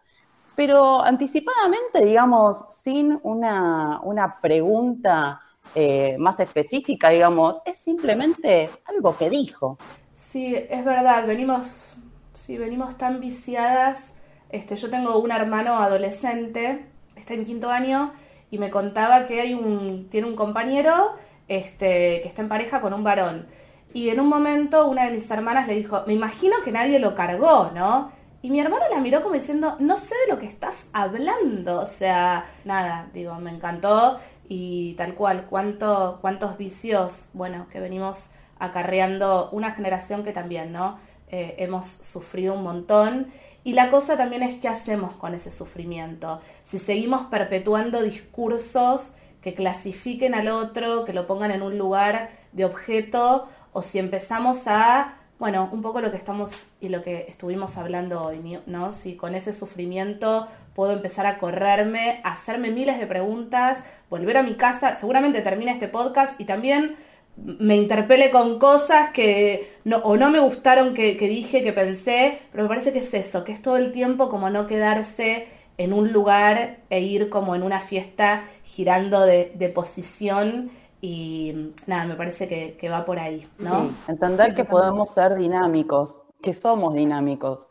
Pero 0.54 1.02
anticipadamente, 1.02 2.04
digamos, 2.04 2.66
sin 2.68 3.18
una, 3.22 4.38
pregunta 4.42 5.40
eh, 5.74 6.16
más 6.18 6.38
específica, 6.38 7.08
digamos, 7.08 7.62
es 7.64 7.78
simplemente 7.78 8.68
algo 8.84 9.16
que 9.16 9.30
dijo. 9.30 9.78
Sí, 10.14 10.54
es 10.54 10.84
verdad, 10.84 11.26
venimos, 11.26 11.96
sí, 12.34 12.58
venimos 12.58 12.98
tan 12.98 13.20
viciadas. 13.20 14.12
Este, 14.50 14.76
yo 14.76 14.90
tengo 14.90 15.18
un 15.18 15.30
hermano 15.32 15.76
adolescente, 15.76 16.84
está 17.16 17.32
en 17.32 17.46
quinto 17.46 17.70
año, 17.70 18.12
y 18.50 18.58
me 18.58 18.68
contaba 18.68 19.24
que 19.24 19.40
hay 19.40 19.54
un, 19.54 20.10
tiene 20.10 20.26
un 20.26 20.36
compañero 20.36 21.14
este, 21.48 22.20
que 22.20 22.28
está 22.28 22.42
en 22.42 22.50
pareja 22.50 22.82
con 22.82 22.92
un 22.92 23.02
varón. 23.02 23.46
Y 23.94 24.10
en 24.10 24.20
un 24.20 24.28
momento 24.28 24.86
una 24.88 25.04
de 25.04 25.12
mis 25.12 25.30
hermanas 25.30 25.66
le 25.66 25.74
dijo, 25.74 26.04
me 26.06 26.12
imagino 26.12 26.56
que 26.62 26.70
nadie 26.70 26.98
lo 26.98 27.14
cargó, 27.14 27.70
¿no? 27.74 28.17
Y 28.40 28.50
mi 28.50 28.60
hermano 28.60 28.84
la 28.90 29.00
miró 29.00 29.22
como 29.22 29.34
diciendo, 29.34 29.76
no 29.80 29.96
sé 29.96 30.14
de 30.26 30.32
lo 30.32 30.38
que 30.38 30.46
estás 30.46 30.86
hablando. 30.92 31.80
O 31.80 31.86
sea, 31.86 32.46
nada, 32.64 33.08
digo, 33.12 33.34
me 33.36 33.50
encantó 33.50 34.20
y 34.48 34.94
tal 34.94 35.14
cual, 35.14 35.46
¿cuánto, 35.50 36.18
cuántos 36.20 36.56
vicios, 36.56 37.24
bueno, 37.32 37.66
que 37.70 37.80
venimos 37.80 38.26
acarreando 38.58 39.50
una 39.50 39.72
generación 39.72 40.24
que 40.24 40.32
también, 40.32 40.72
¿no? 40.72 40.98
Eh, 41.30 41.56
hemos 41.58 41.86
sufrido 41.86 42.54
un 42.54 42.62
montón. 42.62 43.32
Y 43.64 43.72
la 43.72 43.90
cosa 43.90 44.16
también 44.16 44.42
es 44.42 44.54
qué 44.54 44.68
hacemos 44.68 45.14
con 45.14 45.34
ese 45.34 45.50
sufrimiento. 45.50 46.40
Si 46.62 46.78
seguimos 46.78 47.22
perpetuando 47.22 48.02
discursos 48.02 49.12
que 49.42 49.52
clasifiquen 49.52 50.34
al 50.34 50.48
otro, 50.48 51.04
que 51.04 51.12
lo 51.12 51.26
pongan 51.26 51.50
en 51.50 51.62
un 51.62 51.76
lugar 51.76 52.30
de 52.52 52.64
objeto, 52.64 53.48
o 53.72 53.82
si 53.82 53.98
empezamos 53.98 54.62
a, 54.66 55.17
bueno, 55.38 55.68
un 55.70 55.82
poco 55.82 56.00
lo 56.00 56.10
que 56.10 56.16
estamos 56.16 56.66
y 56.80 56.88
lo 56.88 57.02
que 57.02 57.26
estuvimos 57.28 57.76
hablando 57.76 58.24
hoy, 58.24 58.58
¿no? 58.66 58.92
Si 58.92 59.14
con 59.14 59.36
ese 59.36 59.52
sufrimiento 59.52 60.48
puedo 60.74 60.92
empezar 60.92 61.26
a 61.26 61.38
correrme, 61.38 62.20
a 62.24 62.32
hacerme 62.32 62.70
miles 62.70 62.98
de 62.98 63.06
preguntas, 63.06 63.82
volver 64.10 64.36
a 64.36 64.42
mi 64.42 64.54
casa, 64.54 64.98
seguramente 64.98 65.40
termine 65.40 65.70
este 65.70 65.86
podcast 65.86 66.40
y 66.40 66.44
también 66.44 66.96
me 67.36 67.76
interpele 67.76 68.32
con 68.32 68.58
cosas 68.58 69.10
que 69.10 69.70
no, 69.84 69.98
o 69.98 70.16
no 70.16 70.28
me 70.30 70.40
gustaron 70.40 70.92
que, 70.92 71.14
dije, 71.14 71.62
que 71.62 71.72
pensé, 71.72 72.40
pero 72.50 72.64
me 72.64 72.68
parece 72.68 72.92
que 72.92 72.98
es 72.98 73.14
eso, 73.14 73.44
que 73.44 73.52
es 73.52 73.62
todo 73.62 73.76
el 73.76 73.92
tiempo 73.92 74.28
como 74.28 74.50
no 74.50 74.66
quedarse 74.66 75.46
en 75.76 75.92
un 75.92 76.12
lugar 76.12 76.78
e 76.90 77.00
ir 77.00 77.28
como 77.28 77.54
en 77.54 77.62
una 77.62 77.80
fiesta 77.80 78.42
girando 78.64 79.24
de 79.24 79.72
posición 79.72 80.72
y 81.00 81.72
nada, 81.86 82.06
me 82.06 82.14
parece 82.14 82.48
que, 82.48 82.76
que 82.76 82.88
va 82.88 83.04
por 83.04 83.18
ahí, 83.18 83.46
¿no? 83.58 83.82
Sí, 83.82 83.94
entender 84.08 84.54
que 84.54 84.64
podemos 84.64 85.10
ser 85.10 85.36
dinámicos, 85.36 86.24
que 86.42 86.54
somos 86.54 86.94
dinámicos, 86.94 87.68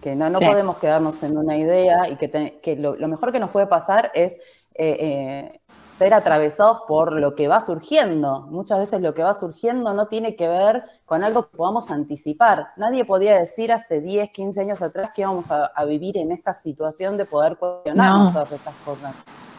que 0.00 0.16
no, 0.16 0.30
no 0.30 0.40
podemos 0.40 0.78
quedarnos 0.78 1.22
en 1.22 1.38
una 1.38 1.56
idea 1.56 2.08
y 2.08 2.16
que, 2.16 2.58
que 2.62 2.76
lo, 2.76 2.96
lo, 2.96 3.08
mejor 3.08 3.32
que 3.32 3.38
nos 3.38 3.50
puede 3.50 3.66
pasar 3.66 4.10
es 4.14 4.40
eh, 4.74 4.96
eh, 5.00 5.60
ser 5.80 6.12
atravesados 6.12 6.80
por 6.86 7.12
lo 7.18 7.34
que 7.34 7.48
va 7.48 7.60
surgiendo. 7.60 8.46
Muchas 8.50 8.80
veces 8.80 9.00
lo 9.00 9.14
que 9.14 9.22
va 9.22 9.32
surgiendo 9.32 9.94
no 9.94 10.08
tiene 10.08 10.36
que 10.36 10.48
ver 10.48 10.82
con 11.04 11.24
algo 11.24 11.48
que 11.48 11.56
podamos 11.56 11.90
anticipar. 11.90 12.68
Nadie 12.76 13.04
podía 13.04 13.38
decir 13.38 13.72
hace 13.72 14.00
10, 14.00 14.30
15 14.30 14.60
años 14.60 14.82
atrás 14.82 15.10
que 15.14 15.22
íbamos 15.22 15.50
a, 15.50 15.66
a 15.66 15.84
vivir 15.84 16.18
en 16.18 16.32
esta 16.32 16.52
situación 16.52 17.16
de 17.16 17.24
poder 17.24 17.56
cuestionarnos 17.56 18.24
no. 18.26 18.32
todas 18.32 18.52
estas 18.52 18.74
cosas, 18.84 19.14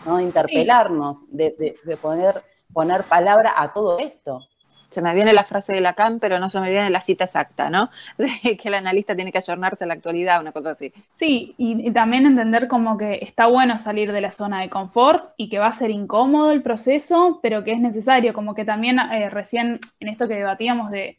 ¿no? 0.05 0.17
de 0.17 0.23
interpelarnos, 0.23 1.19
sí. 1.19 1.25
de, 1.29 1.55
de, 1.57 1.75
de 1.83 1.97
poner, 1.97 2.43
poner 2.73 3.03
palabra 3.03 3.53
a 3.57 3.73
todo 3.73 3.99
esto 3.99 4.47
se 4.89 5.01
me 5.01 5.13
viene 5.13 5.33
la 5.33 5.43
frase 5.43 5.73
de 5.73 5.81
Lacan, 5.81 6.19
pero 6.19 6.39
no 6.39 6.49
se 6.49 6.59
me 6.59 6.69
viene 6.69 6.89
la 6.89 7.01
cita 7.01 7.25
exacta, 7.25 7.69
¿no? 7.69 7.89
De 8.17 8.57
que 8.57 8.67
el 8.67 8.73
analista 8.73 9.15
tiene 9.15 9.31
que 9.31 9.37
ayornarse 9.37 9.83
a 9.83 9.87
la 9.87 9.95
actualidad, 9.95 10.41
una 10.41 10.51
cosa 10.51 10.71
así. 10.71 10.93
Sí, 11.13 11.55
y, 11.57 11.87
y, 11.87 11.91
también 11.91 12.25
entender 12.25 12.67
como 12.67 12.97
que 12.97 13.19
está 13.21 13.47
bueno 13.47 13.77
salir 13.77 14.11
de 14.11 14.21
la 14.21 14.31
zona 14.31 14.61
de 14.61 14.69
confort 14.69 15.33
y 15.37 15.49
que 15.49 15.59
va 15.59 15.67
a 15.67 15.73
ser 15.73 15.91
incómodo 15.91 16.51
el 16.51 16.61
proceso, 16.61 17.39
pero 17.41 17.63
que 17.63 17.71
es 17.71 17.79
necesario, 17.79 18.33
como 18.33 18.55
que 18.55 18.65
también 18.65 18.99
eh, 18.99 19.29
recién 19.29 19.79
en 19.99 20.07
esto 20.07 20.27
que 20.27 20.35
debatíamos 20.35 20.91
de, 20.91 21.17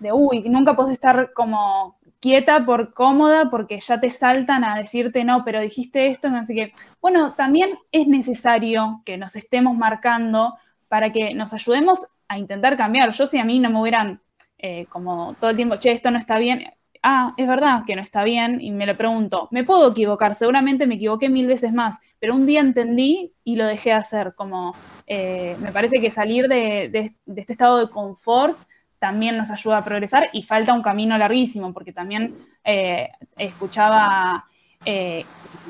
de, 0.00 0.12
uy, 0.12 0.42
nunca 0.48 0.76
puedes 0.76 0.92
estar 0.92 1.32
como 1.32 1.96
quieta 2.20 2.66
por 2.66 2.92
cómoda 2.94 3.48
porque 3.48 3.78
ya 3.78 4.00
te 4.00 4.10
saltan 4.10 4.64
a 4.64 4.76
decirte 4.76 5.22
no, 5.22 5.44
pero 5.44 5.60
dijiste 5.60 6.08
esto, 6.08 6.28
así 6.28 6.54
que, 6.54 6.72
bueno, 7.00 7.32
también 7.34 7.70
es 7.92 8.06
necesario 8.08 9.02
que 9.04 9.16
nos 9.16 9.36
estemos 9.36 9.76
marcando 9.76 10.58
para 10.88 11.12
que 11.12 11.34
nos 11.34 11.52
ayudemos 11.52 12.06
a 12.28 12.38
intentar 12.38 12.76
cambiar. 12.76 13.10
Yo 13.10 13.26
si 13.26 13.38
a 13.38 13.44
mí 13.44 13.58
no 13.58 13.70
me 13.70 13.80
hubieran 13.80 14.20
eh, 14.58 14.86
como 14.88 15.34
todo 15.40 15.50
el 15.50 15.56
tiempo, 15.56 15.76
che, 15.76 15.92
esto 15.92 16.10
no 16.10 16.18
está 16.18 16.38
bien, 16.38 16.64
ah, 17.02 17.32
es 17.36 17.46
verdad 17.46 17.84
que 17.86 17.94
no 17.94 18.02
está 18.02 18.24
bien 18.24 18.60
y 18.60 18.70
me 18.72 18.86
lo 18.86 18.96
pregunto, 18.96 19.48
me 19.52 19.64
puedo 19.64 19.90
equivocar, 19.90 20.34
seguramente 20.34 20.86
me 20.86 20.96
equivoqué 20.96 21.28
mil 21.28 21.46
veces 21.46 21.72
más, 21.72 22.00
pero 22.18 22.34
un 22.34 22.44
día 22.44 22.60
entendí 22.60 23.32
y 23.44 23.54
lo 23.54 23.66
dejé 23.66 23.92
hacer, 23.92 24.34
como 24.34 24.74
eh, 25.06 25.56
me 25.60 25.70
parece 25.70 26.00
que 26.00 26.10
salir 26.10 26.48
de, 26.48 27.14
este 27.26 27.52
estado 27.52 27.78
de 27.78 27.88
confort 27.88 28.58
también 28.98 29.36
nos 29.36 29.50
ayuda 29.52 29.78
a 29.78 29.84
progresar 29.84 30.28
y 30.32 30.42
falta 30.42 30.74
un 30.74 30.82
camino 30.82 31.16
larguísimo, 31.16 31.72
porque 31.72 31.92
también 31.92 32.34
eh, 32.64 33.10
escuchaba 33.36 34.46
eh, 34.84 35.24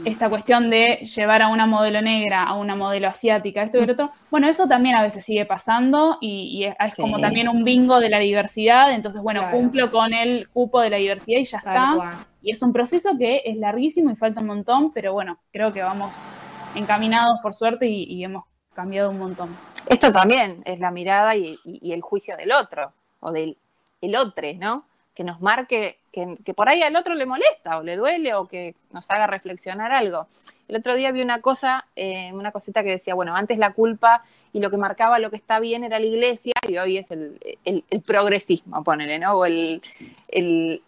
esta 0.05 0.29
cuestión 0.29 0.71
de 0.71 0.97
llevar 0.97 1.43
a 1.43 1.49
una 1.49 1.67
modelo 1.67 2.01
negra 2.01 2.45
a 2.45 2.55
una 2.55 2.77
modelo 2.77 3.09
asiática, 3.09 3.63
esto 3.63 3.79
y 3.79 3.87
lo 3.87 3.93
otro, 3.93 4.13
bueno, 4.31 4.49
eso 4.49 4.69
también 4.69 4.95
a 4.95 5.03
veces 5.03 5.25
sigue 5.25 5.45
pasando 5.45 6.19
y, 6.21 6.59
y 6.59 6.65
es, 6.65 6.75
sí. 6.95 7.03
como 7.03 7.19
también 7.19 7.49
un 7.49 7.65
bingo 7.65 8.01
de 8.01 8.11
la 8.11 8.19
diversidad, 8.19 8.93
entonces, 8.93 9.21
bueno, 9.21 9.41
claro. 9.41 9.57
cumplo 9.57 9.91
con 9.91 10.13
el 10.13 10.49
cupo 10.49 10.81
de 10.81 10.91
la 10.91 10.99
diversidad 10.99 11.41
y 11.41 11.45
ya 11.45 11.61
Tal 11.61 11.75
está. 11.75 11.95
Cual. 11.97 12.15
Y 12.43 12.51
es 12.53 12.63
un 12.63 12.73
proceso 12.73 13.19
que 13.19 13.43
es 13.45 13.57
larguísimo 13.57 14.11
y 14.11 14.17
falta 14.17 14.41
un 14.41 14.47
montón, 14.47 14.93
pero 14.93 15.13
bueno, 15.13 15.39
creo 15.53 15.73
que 15.73 15.83
vamos 15.83 16.37
encaminados 16.75 17.41
por 17.43 17.55
suerte 17.55 17.87
y, 17.87 18.05
y 18.05 18.25
hemos 18.25 18.45
cambiado 18.75 19.11
un 19.11 19.19
montón. 19.19 19.49
Esto 19.89 20.13
también 20.13 20.63
es 20.65 20.79
la 20.79 20.91
mirada 20.91 21.35
y, 21.35 21.59
y 21.65 21.93
el 21.93 22.01
juicio 22.01 22.37
del 22.37 22.53
otro, 22.53 22.93
o 23.21 23.33
del 23.33 23.57
el 24.01 24.15
otro, 24.15 24.47
¿no? 24.59 24.85
que 25.19 25.25
nos 25.25 25.41
marque, 25.41 25.99
que, 26.19 26.43
que, 26.43 26.55
por 26.55 26.69
ahí 26.69 26.83
al 26.83 26.97
otro 26.97 27.15
le 27.15 27.27
molesta 27.27 27.79
o 27.79 27.83
le 27.83 27.97
duele 27.97 28.35
o 28.35 28.47
que 28.47 28.75
nos 28.93 29.11
haga 29.11 29.27
reflexionar 29.27 29.93
algo. 29.93 30.27
El 30.67 30.77
otro 30.77 30.95
día 30.95 31.13
vi 31.13 31.23
una 31.23 31.41
cosa, 31.41 31.87
eh, 31.97 32.31
una 32.33 32.53
cosita 32.53 32.83
que 32.83 32.91
decía, 32.91 33.15
bueno, 33.15 33.35
antes 33.35 33.59
la 33.59 33.73
culpa 33.73 34.25
y 34.53 34.61
lo 34.61 34.71
que 34.71 34.77
marcaba 34.77 35.19
lo 35.19 35.31
que 35.31 35.37
está 35.37 35.61
bien 35.61 35.85
era 35.85 35.99
la 35.99 36.07
iglesia 36.07 36.55
y 36.67 36.77
hoy 36.79 36.99
es 36.99 37.11
el, 37.11 37.39
el, 37.65 37.85
el 37.89 38.03
progresismo, 38.03 38.83
ponele, 38.83 39.19
¿no? 39.19 39.35
O 39.35 39.47
el, 39.47 39.81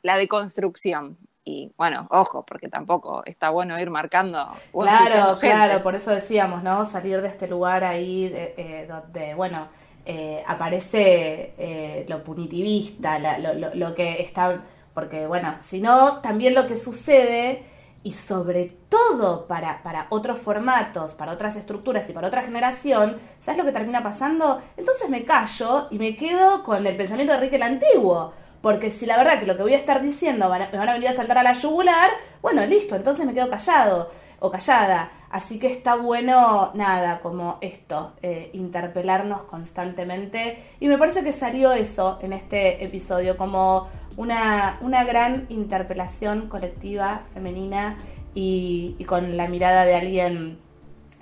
la 0.02 0.16
deconstrucción. 0.16 1.16
Y 1.44 1.72
bueno, 1.76 2.06
ojo, 2.10 2.44
porque 2.44 2.68
tampoco 2.68 3.22
está 3.24 3.50
bueno 3.50 3.80
ir 3.80 3.90
marcando. 3.90 4.48
Claro, 4.72 5.38
claro, 5.38 5.82
por 5.82 5.94
eso 5.94 6.10
decíamos, 6.10 6.62
¿no? 6.62 6.84
Salir 6.84 7.22
de 7.22 7.28
este 7.28 7.48
lugar 7.48 7.82
ahí 7.82 8.28
de, 8.28 8.54
eh, 8.56 8.86
donde, 8.86 9.34
bueno, 9.34 9.68
eh, 10.04 10.42
aparece 10.46 11.54
eh, 11.58 12.04
lo 12.08 12.22
punitivista, 12.22 13.18
la, 13.18 13.38
lo, 13.38 13.54
lo, 13.54 13.74
lo, 13.74 13.94
que 13.94 14.22
está, 14.22 14.62
porque 15.00 15.26
bueno, 15.26 15.54
si 15.60 15.80
no, 15.80 16.20
también 16.20 16.54
lo 16.54 16.66
que 16.66 16.76
sucede, 16.76 17.64
y 18.02 18.12
sobre 18.12 18.66
todo 18.90 19.46
para, 19.46 19.82
para 19.82 20.08
otros 20.10 20.38
formatos, 20.40 21.14
para 21.14 21.32
otras 21.32 21.56
estructuras 21.56 22.06
y 22.10 22.12
para 22.12 22.28
otra 22.28 22.42
generación, 22.42 23.16
¿sabes 23.38 23.56
lo 23.56 23.64
que 23.64 23.72
termina 23.72 24.02
pasando? 24.02 24.60
Entonces 24.76 25.08
me 25.08 25.24
callo 25.24 25.88
y 25.90 25.98
me 25.98 26.14
quedo 26.16 26.62
con 26.64 26.86
el 26.86 26.98
pensamiento 26.98 27.32
de 27.32 27.38
Enrique 27.38 27.56
el 27.56 27.62
Antiguo. 27.62 28.34
Porque 28.60 28.90
si 28.90 29.06
la 29.06 29.16
verdad 29.16 29.40
que 29.40 29.46
lo 29.46 29.56
que 29.56 29.62
voy 29.62 29.72
a 29.72 29.78
estar 29.78 30.02
diciendo 30.02 30.50
me 30.50 30.78
van 30.78 30.88
a 30.90 30.92
venir 30.92 31.08
a 31.08 31.14
saltar 31.14 31.38
a 31.38 31.42
la 31.42 31.54
yugular, 31.54 32.10
bueno, 32.42 32.66
listo, 32.66 32.94
entonces 32.94 33.24
me 33.24 33.32
quedo 33.32 33.48
callado 33.48 34.10
o 34.40 34.50
callada. 34.50 35.11
Así 35.31 35.61
que 35.61 35.68
está 35.68 35.94
bueno, 35.94 36.72
nada, 36.74 37.20
como 37.20 37.59
esto, 37.61 38.14
eh, 38.20 38.50
interpelarnos 38.53 39.42
constantemente. 39.44 40.59
Y 40.81 40.88
me 40.88 40.98
parece 40.98 41.22
que 41.22 41.33
salió 41.33 41.72
eso 41.72 42.18
en 42.20 42.33
este 42.33 42.85
episodio, 42.85 43.37
como 43.37 43.88
una, 44.16 44.79
una 44.81 45.05
gran 45.05 45.46
interpelación 45.48 46.48
colectiva, 46.48 47.22
femenina 47.33 47.96
y, 48.35 48.96
con 49.07 49.37
la 49.37 49.46
mirada 49.48 49.85
de 49.85 49.94
alguien 49.94 50.59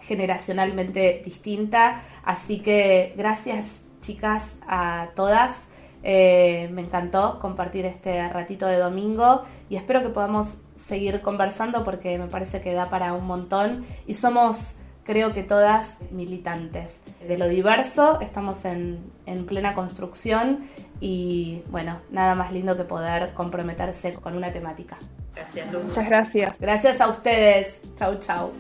generacionalmente 0.01 1.21
distinta. 1.25 2.01
Así 2.25 2.61
que 2.61 3.15
gracias 3.17 3.67
chicas 4.01 4.53
a 4.67 5.09
todas. 5.15 5.65
Eh, 6.03 6.71
me 6.73 6.83
encantó 6.83 7.41
compartir 7.41 7.85
este 7.85 8.27
ratito 8.29 8.67
de 8.67 8.79
domingo 8.79 9.43
y 9.69 9.77
espero 9.77 10.01
que 10.01 10.11
podamos 10.11 10.59
seguir 10.79 11.21
conversando 11.21 11.85
porque 11.85 12.19
me 12.19 12.29
parece 12.29 12.61
que 12.61 12.73
da 12.73 12.89
para 12.89 13.13
un 13.13 13.27
montón 13.27 13.85
y 14.07 14.15
somos 14.15 14.75
creo 15.05 15.33
que 15.33 15.43
todas 15.43 15.97
militantes 16.11 16.99
de 17.27 17.39
lo 17.39 17.49
diverso, 17.49 18.21
estamos 18.21 18.67
en, 18.67 19.11
en, 19.25 19.47
plena 19.47 19.75
construcción 19.75 20.69
y 21.01 21.63
bueno, 21.71 22.01
nada 22.11 22.35
más 22.35 22.53
lindo 22.53 22.77
que 22.77 22.85
poder 22.85 23.33
comprometerse 23.33 24.13
con 24.13 24.37
una 24.37 24.53
temática. 24.53 24.99
Gracias, 25.35 25.73
Lu. 25.73 25.81
Muchas 25.81 26.07
gracias. 26.07 26.61
Gracias 26.61 27.01
a 27.01 27.09
ustedes. 27.09 27.79
Chau, 27.97 28.19
chau. 28.19 28.53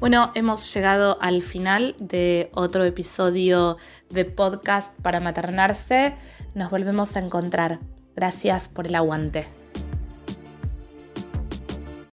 Bueno, 0.00 0.30
hemos 0.34 0.72
llegado 0.72 1.18
al 1.20 1.42
final 1.42 1.96
de 1.98 2.50
otro 2.54 2.84
episodio 2.84 3.76
de 4.10 4.24
podcast 4.24 4.96
para 5.00 5.18
maternarse. 5.18 6.14
Nos 6.54 6.70
volvemos 6.70 7.16
a 7.16 7.18
encontrar. 7.18 7.80
Gracias 8.18 8.68
por 8.68 8.88
el 8.88 8.96
aguante. 8.96 9.46